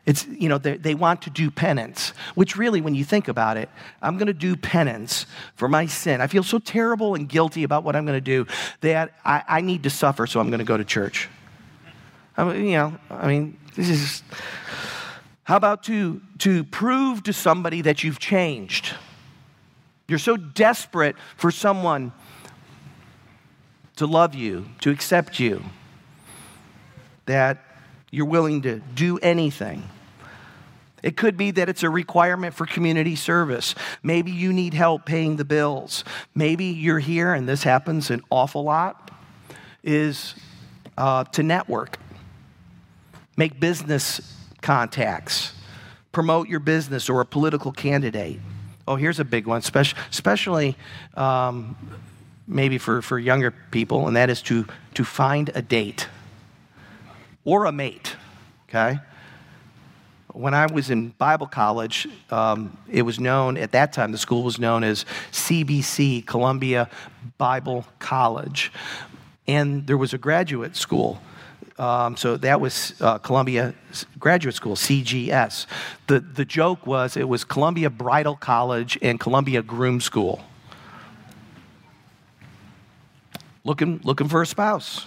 It's, 0.07 0.25
you 0.29 0.49
know, 0.49 0.59
they, 0.59 0.77
they 0.77 0.95
want 0.95 1.23
to 1.23 1.31
do 1.31 1.51
penance, 1.51 2.13
which 2.37 2.57
really, 2.57 2.81
when 2.81 2.95
you 2.95 3.05
think 3.05 3.27
about 3.27 3.57
it, 3.57 3.69
I'm 4.01 4.17
going 4.17 4.29
to 4.29 4.33
do 4.33 4.55
penance 4.55 5.27
for 5.57 5.67
my 5.67 5.87
sin. 5.87 6.21
I 6.21 6.29
feel 6.29 6.45
so 6.45 6.61
terrible 6.61 7.17
and 7.17 7.29
guilty 7.29 7.65
about 7.65 7.83
what 7.83 7.97
I'm 7.97 8.07
going 8.07 8.17
to 8.17 8.21
do 8.21 8.47
that 8.83 9.15
I, 9.25 9.43
I 9.49 9.61
need 9.61 9.83
to 9.83 9.91
suffer, 9.91 10.29
so 10.29 10.39
I'm 10.39 10.51
going 10.51 10.61
to 10.61 10.65
go 10.65 10.77
to 10.77 10.85
church. 10.85 11.29
I 12.37 12.45
mean, 12.45 12.67
you 12.67 12.77
know, 12.77 12.97
I 13.11 13.27
mean, 13.27 13.59
this 13.75 13.89
is. 13.89 14.23
How 15.43 15.57
about 15.57 15.83
to, 15.85 16.23
to 16.39 16.63
prove 16.63 17.25
to 17.25 17.33
somebody 17.33 17.81
that 17.83 18.05
you've 18.05 18.21
changed? 18.21 18.95
You're 20.07 20.19
so 20.19 20.37
desperate 20.37 21.17
for 21.37 21.51
someone 21.51 22.13
to 23.97 24.07
love 24.07 24.35
you, 24.35 24.67
to 24.81 24.91
accept 24.91 25.39
you, 25.39 25.63
that 27.27 27.65
you're 28.11 28.27
willing 28.27 28.63
to 28.63 28.81
do 28.95 29.19
anything. 29.19 29.83
It 31.03 31.17
could 31.17 31.37
be 31.37 31.51
that 31.53 31.69
it's 31.69 31.83
a 31.83 31.91
requirement 31.91 32.55
for 32.55 32.65
community 32.65 33.15
service. 33.15 33.75
Maybe 34.03 34.31
you 34.31 34.53
need 34.53 34.73
help 34.73 35.05
paying 35.05 35.37
the 35.37 35.45
bills. 35.45 36.03
Maybe 36.35 36.67
you're 36.67 36.99
here, 36.99 37.35
and 37.35 37.49
this 37.49 37.63
happens 37.63 38.11
an 38.11 38.23
awful 38.31 38.65
lot, 38.65 39.11
is 39.83 40.35
uh, 40.97 41.25
to 41.25 41.43
network, 41.43 41.99
make 43.37 43.61
business 43.61 44.21
contacts, 44.63 45.53
promote 46.11 46.49
your 46.49 46.61
business 46.61 47.11
or 47.11 47.21
a 47.21 47.27
political 47.27 47.71
candidate. 47.71 48.41
Oh, 48.87 48.97
here's 48.97 49.19
a 49.19 49.25
big 49.25 49.47
one, 49.47 49.63
especially 50.11 50.77
um, 51.15 51.77
maybe 52.47 52.77
for, 52.77 53.01
for 53.01 53.19
younger 53.19 53.51
people, 53.71 54.07
and 54.07 54.17
that 54.17 54.29
is 54.29 54.43
to, 54.43 54.67
to 54.95 55.05
find 55.05 55.51
a 55.55 55.63
date 55.63 56.09
or 57.45 57.65
a 57.65 57.73
mate, 57.73 58.17
okay? 58.69 58.99
When 60.33 60.53
I 60.53 60.67
was 60.67 60.91
in 60.91 61.11
Bible 61.11 61.47
college, 61.47 62.07
um, 62.31 62.77
it 62.91 63.03
was 63.03 63.19
known, 63.19 63.57
at 63.57 63.73
that 63.73 63.93
time, 63.93 64.13
the 64.13 64.19
school 64.19 64.43
was 64.43 64.59
known 64.59 64.85
as 64.85 65.07
CBC, 65.33 66.27
Columbia 66.27 66.91
Bible 67.39 67.87
College. 68.01 68.73
And 69.47 69.87
there 69.87 69.97
was 69.97 70.13
a 70.13 70.19
graduate 70.19 70.77
school 70.77 71.23
um, 71.79 72.17
so 72.17 72.37
that 72.37 72.61
was 72.61 72.95
uh, 73.01 73.19
Columbia 73.19 73.75
Graduate 74.19 74.55
School, 74.55 74.77
CGS. 74.77 75.67
The, 76.07 76.21
the 76.21 76.45
joke 76.45 76.87
was 76.87 77.17
it 77.17 77.29
was 77.29 77.45
Columbia 77.45 77.91
Bridal 77.91 78.37
College 78.37 78.97
and 79.03 79.19
Columbia 79.19 79.63
Groom 79.63 80.01
School. 80.01 80.45
Looking, 83.65 84.01
looking 84.05 84.29
for 84.29 84.43
a 84.43 84.47
spouse. 84.47 85.07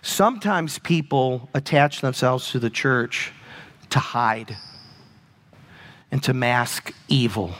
Sometimes 0.00 0.78
people 0.78 1.48
attach 1.52 2.00
themselves 2.00 2.50
to 2.52 2.58
the 2.58 2.70
church 2.70 3.32
to 3.90 3.98
hide 3.98 4.56
and 6.10 6.22
to 6.22 6.32
mask 6.32 6.94
evil. 7.08 7.52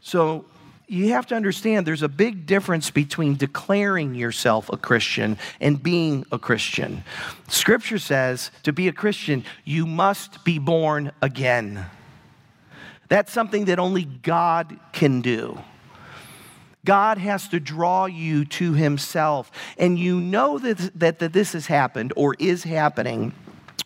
So 0.00 0.44
you 0.88 1.10
have 1.10 1.26
to 1.26 1.34
understand 1.34 1.86
there's 1.86 2.02
a 2.02 2.08
big 2.08 2.46
difference 2.46 2.90
between 2.90 3.36
declaring 3.36 4.14
yourself 4.14 4.70
a 4.70 4.76
Christian 4.76 5.36
and 5.60 5.82
being 5.82 6.24
a 6.30 6.38
Christian. 6.38 7.02
Scripture 7.48 7.98
says 7.98 8.50
to 8.62 8.72
be 8.72 8.86
a 8.86 8.92
Christian, 8.92 9.44
you 9.64 9.86
must 9.86 10.44
be 10.44 10.58
born 10.58 11.12
again. 11.20 11.86
That's 13.08 13.32
something 13.32 13.66
that 13.66 13.78
only 13.78 14.04
God 14.04 14.78
can 14.92 15.20
do. 15.20 15.58
God 16.84 17.18
has 17.18 17.48
to 17.48 17.58
draw 17.58 18.06
you 18.06 18.44
to 18.44 18.72
Himself. 18.74 19.50
And 19.76 19.98
you 19.98 20.20
know 20.20 20.58
that, 20.58 20.92
that, 20.98 21.18
that 21.18 21.32
this 21.32 21.52
has 21.52 21.66
happened 21.66 22.12
or 22.14 22.36
is 22.38 22.62
happening 22.62 23.32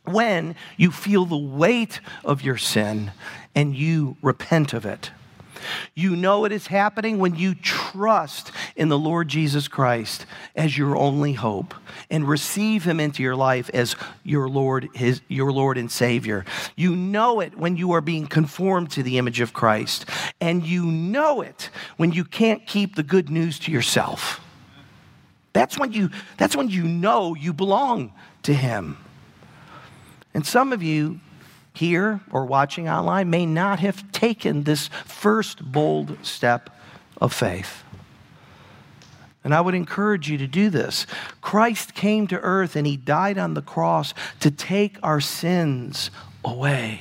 when 0.04 0.54
you 0.76 0.90
feel 0.90 1.24
the 1.24 1.36
weight 1.36 2.00
of 2.24 2.42
your 2.42 2.58
sin 2.58 3.12
and 3.54 3.74
you 3.74 4.16
repent 4.22 4.74
of 4.74 4.84
it. 4.84 5.10
You 5.94 6.16
know 6.16 6.44
it 6.44 6.52
is 6.52 6.66
happening 6.66 7.18
when 7.18 7.34
you 7.34 7.54
trust 7.54 8.52
in 8.76 8.88
the 8.88 8.98
Lord 8.98 9.28
Jesus 9.28 9.68
Christ 9.68 10.26
as 10.54 10.76
your 10.76 10.96
only 10.96 11.32
hope 11.32 11.74
and 12.10 12.28
receive 12.28 12.84
him 12.84 13.00
into 13.00 13.22
your 13.22 13.36
life 13.36 13.70
as 13.74 13.96
your 14.24 14.48
Lord, 14.48 14.88
his, 14.94 15.20
your 15.28 15.52
Lord 15.52 15.78
and 15.78 15.90
Savior. 15.90 16.44
You 16.76 16.96
know 16.96 17.40
it 17.40 17.56
when 17.56 17.76
you 17.76 17.92
are 17.92 18.00
being 18.00 18.26
conformed 18.26 18.90
to 18.92 19.02
the 19.02 19.18
image 19.18 19.40
of 19.40 19.52
Christ. 19.52 20.06
And 20.40 20.66
you 20.66 20.86
know 20.86 21.40
it 21.40 21.70
when 21.96 22.12
you 22.12 22.24
can't 22.24 22.66
keep 22.66 22.96
the 22.96 23.02
good 23.02 23.30
news 23.30 23.58
to 23.60 23.72
yourself. 23.72 24.40
That's 25.52 25.78
when 25.78 25.92
you, 25.92 26.10
that's 26.36 26.56
when 26.56 26.68
you 26.68 26.84
know 26.84 27.34
you 27.34 27.52
belong 27.52 28.12
to 28.44 28.54
him. 28.54 28.96
And 30.32 30.46
some 30.46 30.72
of 30.72 30.82
you 30.82 31.20
here 31.80 32.20
or 32.30 32.44
watching 32.44 32.88
online 32.88 33.30
may 33.30 33.46
not 33.46 33.80
have 33.80 34.12
taken 34.12 34.64
this 34.64 34.88
first 35.06 35.72
bold 35.72 36.16
step 36.22 36.68
of 37.20 37.32
faith. 37.32 37.82
And 39.42 39.54
I 39.54 39.62
would 39.62 39.74
encourage 39.74 40.28
you 40.28 40.36
to 40.36 40.46
do 40.46 40.68
this. 40.68 41.06
Christ 41.40 41.94
came 41.94 42.26
to 42.26 42.38
earth 42.40 42.76
and 42.76 42.86
he 42.86 42.98
died 42.98 43.38
on 43.38 43.54
the 43.54 43.62
cross 43.62 44.12
to 44.40 44.50
take 44.50 44.98
our 45.02 45.22
sins 45.22 46.10
away. 46.44 47.00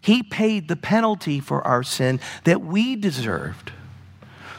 He 0.00 0.22
paid 0.22 0.68
the 0.68 0.76
penalty 0.76 1.40
for 1.40 1.66
our 1.66 1.82
sin 1.82 2.20
that 2.44 2.60
we 2.62 2.94
deserved 2.94 3.72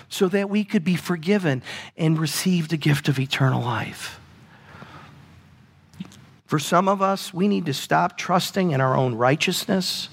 so 0.10 0.28
that 0.28 0.50
we 0.50 0.66
could 0.66 0.84
be 0.84 0.98
forgiven 0.98 1.64
and 1.98 2.20
receive 2.20 2.68
the 2.68 2.78
gift 2.78 3.08
of 3.08 3.18
eternal 3.18 3.62
life. 3.62 4.20
For 6.54 6.60
some 6.60 6.88
of 6.88 7.02
us, 7.02 7.34
we 7.34 7.48
need 7.48 7.66
to 7.66 7.74
stop 7.74 8.16
trusting 8.16 8.70
in 8.70 8.80
our 8.80 8.96
own 8.96 9.16
righteousness, 9.16 10.10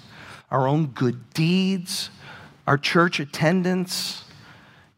our 0.50 0.66
own 0.66 0.86
good 0.86 1.34
deeds, 1.34 2.08
our 2.66 2.78
church 2.78 3.20
attendance, 3.20 4.24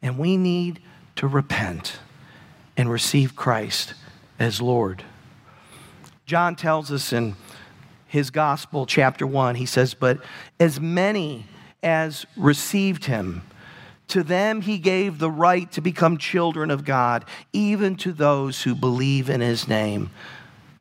and 0.03 0.19
we 0.19 0.37
need 0.37 0.79
to 1.17 1.27
repent 1.27 1.99
and 2.77 2.89
receive 2.89 3.35
Christ 3.35 3.95
as 4.39 4.63
Lord. 4.63 5.03
John 6.27 6.55
tells 6.55 6.93
us 6.93 7.13
in 7.13 7.35
his 8.07 8.31
gospel, 8.31 8.87
chapter 8.87 9.27
1, 9.27 9.57
he 9.57 9.67
says, 9.67 9.95
But 9.95 10.21
as 10.61 10.81
many 10.81 11.47
as 11.83 12.25
received 12.37 13.07
him, 13.07 13.43
to 14.07 14.23
them 14.23 14.61
he 14.61 14.79
gave 14.79 15.19
the 15.19 15.29
right 15.29 15.73
to 15.73 15.81
become 15.81 16.19
children 16.19 16.71
of 16.71 16.85
God, 16.85 17.25
even 17.53 17.97
to 17.97 18.13
those 18.13 18.63
who 18.63 18.77
believe 18.77 19.29
in 19.29 19.41
his 19.41 19.67
name 19.67 20.11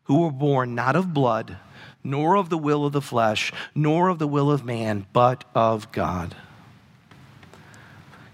who 0.04 0.22
were 0.22 0.32
born 0.32 0.76
not 0.76 0.95
of 0.95 1.14
blood, 1.14 1.58
nor 2.04 2.36
of 2.36 2.49
the 2.49 2.58
will 2.58 2.86
of 2.86 2.93
the 2.93 3.02
flesh, 3.02 3.52
nor 3.76 4.10
of 4.10 4.20
the 4.20 4.28
will 4.28 4.52
of 4.52 4.66
man, 4.66 5.06
but 5.14 5.43
of 5.54 5.91
God. 5.91 6.36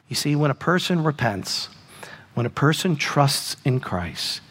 You 0.08 0.16
see, 0.16 0.36
when 0.36 0.52
a 0.52 0.56
person 0.56 1.04
repents, 1.04 1.70
when 2.34 2.46
a 2.46 2.52
person 2.52 2.96
trusts 2.96 3.58
in 3.66 3.80
Christ, 3.80 4.42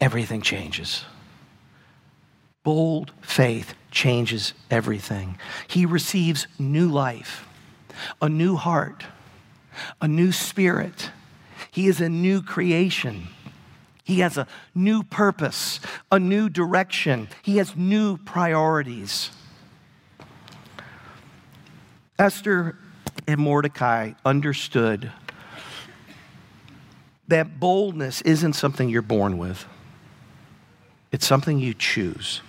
everything 0.00 0.40
changes. 0.40 1.04
Bold 2.62 3.12
faith 3.20 3.74
changes 3.90 4.54
everything. 4.70 5.36
He 5.66 5.84
receives 5.84 6.46
new 6.58 6.88
life, 6.88 7.46
a 8.20 8.28
new 8.28 8.56
heart, 8.56 9.04
a 10.00 10.08
new 10.08 10.32
spirit. 10.32 11.10
He 11.70 11.86
is 11.86 12.00
a 12.00 12.08
new 12.08 12.40
creation. 12.40 13.28
He 14.12 14.20
has 14.20 14.36
a 14.36 14.46
new 14.74 15.02
purpose, 15.02 15.80
a 16.10 16.18
new 16.18 16.50
direction. 16.50 17.28
He 17.40 17.56
has 17.56 17.74
new 17.74 18.18
priorities. 18.18 19.30
Esther 22.18 22.76
and 23.26 23.40
Mordecai 23.40 24.12
understood 24.22 25.10
that 27.28 27.58
boldness 27.58 28.20
isn't 28.20 28.52
something 28.52 28.90
you're 28.90 29.00
born 29.00 29.38
with, 29.38 29.64
it's 31.10 31.26
something 31.26 31.58
you 31.58 31.72
choose. 31.72 32.42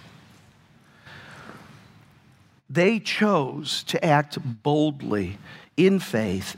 They 2.69 2.99
chose 2.99 3.83
to 3.83 4.03
act 4.03 4.37
boldly 4.63 5.37
in 5.77 6.01
faith, 6.01 6.57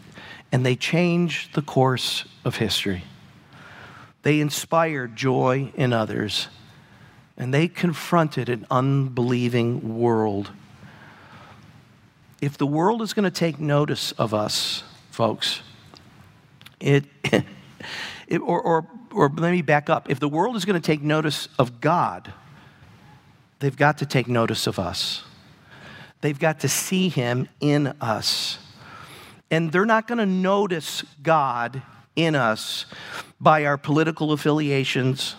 and 0.51 0.65
they 0.65 0.75
changed 0.75 1.53
the 1.53 1.61
course 1.61 2.25
of 2.43 2.55
history. 2.55 3.03
They 4.25 4.39
inspired 4.39 5.15
joy 5.15 5.71
in 5.75 5.93
others, 5.93 6.47
and 7.37 7.53
they 7.53 7.67
confronted 7.67 8.49
an 8.49 8.65
unbelieving 8.71 9.99
world. 9.99 10.49
If 12.41 12.57
the 12.57 12.65
world 12.65 13.03
is 13.03 13.13
going 13.13 13.25
to 13.25 13.29
take 13.29 13.59
notice 13.59 14.13
of 14.13 14.33
us, 14.33 14.83
folks, 15.11 15.61
it, 16.79 17.05
it 18.27 18.41
or, 18.41 18.59
or, 18.59 18.87
or 19.13 19.29
let 19.29 19.51
me 19.51 19.61
back 19.61 19.91
up. 19.91 20.09
If 20.09 20.19
the 20.19 20.27
world 20.27 20.55
is 20.55 20.65
going 20.65 20.81
to 20.81 20.85
take 20.85 21.03
notice 21.03 21.47
of 21.59 21.79
God, 21.79 22.33
they've 23.59 23.77
got 23.77 23.99
to 23.99 24.07
take 24.07 24.27
notice 24.27 24.65
of 24.65 24.79
us. 24.79 25.23
They've 26.21 26.39
got 26.39 26.61
to 26.61 26.67
see 26.67 27.09
Him 27.09 27.47
in 27.59 27.93
us. 28.01 28.57
And 29.51 29.71
they're 29.71 29.85
not 29.85 30.07
going 30.07 30.17
to 30.17 30.25
notice 30.25 31.03
God 31.21 31.83
in 32.15 32.33
us 32.33 32.87
by 33.45 33.63
our 33.65 33.77
political 33.77 34.31
affiliations, 34.31 35.35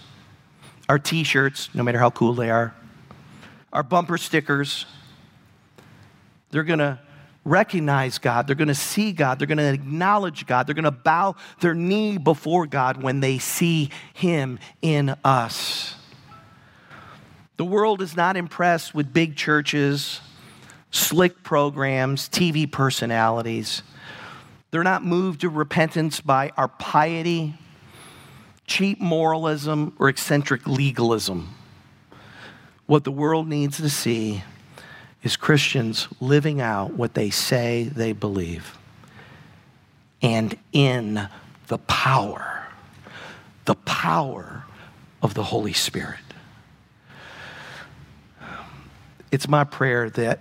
our 0.89 0.97
t 0.97 1.25
shirts, 1.25 1.69
no 1.75 1.83
matter 1.83 1.99
how 1.99 2.09
cool 2.09 2.35
they 2.35 2.51
are, 2.51 2.73
our 3.73 3.83
bumper 3.83 4.17
stickers. 4.17 4.87
They're 6.51 6.63
going 6.63 6.79
to 6.79 7.01
recognize 7.45 8.19
God. 8.19 8.47
They're 8.47 8.55
going 8.55 8.69
to 8.69 8.77
see 8.77 9.11
God. 9.11 9.41
They're 9.41 9.49
going 9.49 9.59
to 9.59 9.73
acknowledge 9.73 10.47
God. 10.47 10.69
They're 10.69 10.77
going 10.77 10.85
to 10.85 10.93
bow 10.93 11.35
their 11.59 11.75
knee 11.75 12.17
before 12.17 12.67
God 12.67 13.03
when 13.03 13.19
they 13.19 13.39
see 13.39 13.91
Him 14.15 14.61
in 14.81 15.17
us. 15.25 15.97
The 17.57 17.65
world 17.65 18.03
is 18.03 18.15
not 18.15 18.37
impressed 18.37 18.95
with 18.95 19.13
big 19.13 19.35
churches, 19.35 20.21
slick 20.93 21.43
programs, 21.43 22.29
TV 22.29 22.71
personalities. 22.71 23.83
They're 24.71 24.85
not 24.85 25.05
moved 25.05 25.41
to 25.41 25.49
repentance 25.49 26.21
by 26.21 26.53
our 26.57 26.69
piety, 26.69 27.55
cheap 28.67 29.01
moralism, 29.01 29.95
or 29.99 30.09
eccentric 30.09 30.67
legalism. 30.67 31.55
What 32.87 33.05
the 33.05 33.13
world 33.13 33.49
needs 33.49 33.79
to 33.79 33.91
see 33.91 34.43
is 35.23 35.37
Christians 35.37 36.09
living 36.21 36.61
out 36.61 36.93
what 36.93 37.15
they 37.15 37.31
say 37.31 37.85
they 37.85 38.13
believe 38.13 38.77
and 40.23 40.57
in 40.73 41.29
the 41.69 41.79
power, 41.79 42.67
the 43.65 43.75
power 43.75 44.65
of 45.23 45.35
the 45.35 45.43
Holy 45.43 45.73
Spirit. 45.73 46.21
It's 49.31 49.49
my 49.49 49.65
prayer 49.65 50.09
that 50.11 50.41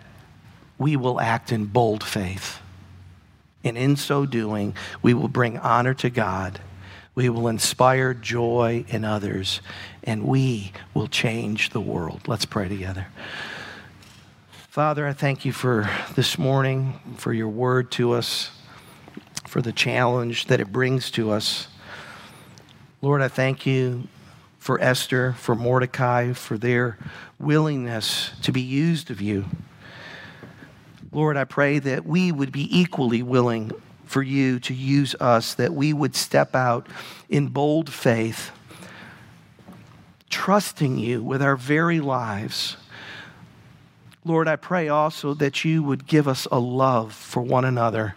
we 0.78 0.95
will 0.95 1.19
act 1.19 1.51
in 1.51 1.65
bold 1.65 2.03
faith 2.03 2.59
and 3.63 3.78
in 3.78 3.95
so 3.95 4.26
doing, 4.26 4.76
we 5.01 5.13
will 5.13 5.28
bring 5.28 5.57
honor 5.57 5.95
to 5.95 6.09
God. 6.09 6.59
We 7.16 7.30
will 7.30 7.47
inspire 7.47 8.13
joy 8.13 8.84
in 8.89 9.05
others, 9.05 9.61
and 10.03 10.26
we 10.26 10.74
will 10.93 11.07
change 11.07 11.70
the 11.70 11.80
world. 11.80 12.28
Let's 12.28 12.43
pray 12.45 12.68
together. 12.68 13.07
Father, 14.51 15.07
I 15.07 15.13
thank 15.13 15.45
you 15.45 15.53
for 15.53 15.89
this 16.16 16.38
morning, 16.38 16.99
for 17.16 17.32
your 17.32 17.47
word 17.47 17.89
to 17.91 18.11
us, 18.11 18.51
for 19.47 19.61
the 19.61 19.72
challenge 19.72 20.47
that 20.47 20.59
it 20.59 20.74
brings 20.74 21.09
to 21.11 21.32
us. 21.32 21.70
Lord, 23.01 23.22
I 23.22 23.30
thank 23.30 23.66
you 23.66 24.09
for 24.59 24.82
Esther, 24.82 25.32
for 25.34 25.55
Mordecai, 25.55 26.34
for 26.34 26.57
their 26.57 26.97
willingness 27.39 28.32
to 28.41 28.51
be 28.51 28.59
used 28.59 29.09
of 29.09 29.22
you. 29.22 29.45
Lord, 31.13 31.38
I 31.38 31.45
pray 31.45 31.80
that 31.80 32.05
we 32.05 32.34
would 32.34 32.51
be 32.51 32.68
equally 32.78 33.24
willing 33.24 33.72
for 34.06 34.22
you 34.22 34.60
to 34.62 34.74
use 34.74 35.16
us, 35.20 35.53
that 35.56 35.74
we 35.74 35.93
would 35.93 36.16
step 36.16 36.56
out 36.56 36.88
in 37.30 37.47
bold 37.47 37.91
faith, 37.91 38.51
trusting 40.30 40.97
you 40.97 41.24
with 41.24 41.41
our 41.41 41.56
very 41.56 41.99
lives. 41.99 42.78
Lord, 44.24 44.47
I 44.47 44.56
pray 44.56 44.89
also 44.89 45.34
that 45.36 45.64
you 45.64 45.84
would 45.84 46.08
give 46.08 46.28
us 46.28 46.47
a 46.51 46.60
love 46.60 47.14
for 47.14 47.41
one 47.41 47.66
another 47.66 48.16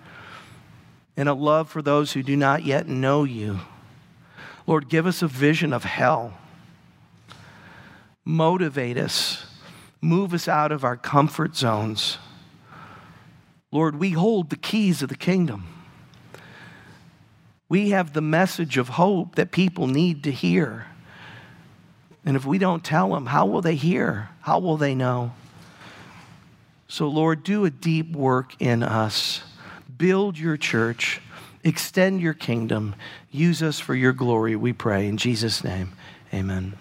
and 1.17 1.29
a 1.29 1.35
love 1.35 1.69
for 1.69 1.83
those 1.83 2.13
who 2.13 2.23
do 2.23 2.37
not 2.37 2.65
yet 2.65 2.87
know 2.89 3.25
you. 3.25 3.59
Lord, 4.67 4.89
give 4.89 5.07
us 5.07 5.21
a 5.21 5.27
vision 5.27 5.73
of 5.73 5.85
hell. 5.85 6.35
Motivate 8.25 8.97
us, 8.97 9.47
move 10.01 10.33
us 10.33 10.47
out 10.47 10.71
of 10.71 10.85
our 10.85 10.97
comfort 10.97 11.57
zones. 11.57 12.19
Lord, 13.73 13.97
we 13.97 14.11
hold 14.11 14.51
the 14.51 14.57
keys 14.57 15.03
of 15.03 15.09
the 15.09 15.17
kingdom. 15.17 15.67
We 17.69 17.91
have 17.91 18.13
the 18.13 18.21
message 18.23 18.79
of 18.79 18.89
hope 18.91 19.35
that 19.35 19.51
people 19.51 19.87
need 19.87 20.25
to 20.25 20.33
hear. 20.33 20.87
And 22.25 22.37
if 22.37 22.45
we 22.47 22.59
don't 22.59 22.85
tell 22.85 23.11
them, 23.11 23.27
how 23.27 23.47
will 23.47 23.61
they 23.61 23.75
hear? 23.75 24.31
How 24.41 24.59
will 24.59 24.77
they 24.77 24.95
know? 24.95 25.33
So, 26.89 27.09
Lord, 27.09 27.45
do 27.45 27.65
a 27.67 27.71
deep 27.71 28.13
work 28.17 28.55
in 28.61 28.83
us. 28.83 29.43
build 29.99 30.39
your 30.39 30.57
church, 30.57 31.21
extend 31.65 32.21
your 32.21 32.35
kingdom. 32.35 32.95
Use 33.31 33.63
us 33.63 33.81
for 33.81 33.95
your 33.95 34.13
glory, 34.13 34.55
we 34.57 34.73
pray. 34.73 35.07
In 35.07 35.17
Jesus' 35.17 35.65
name, 35.65 35.93
amen. 36.33 36.75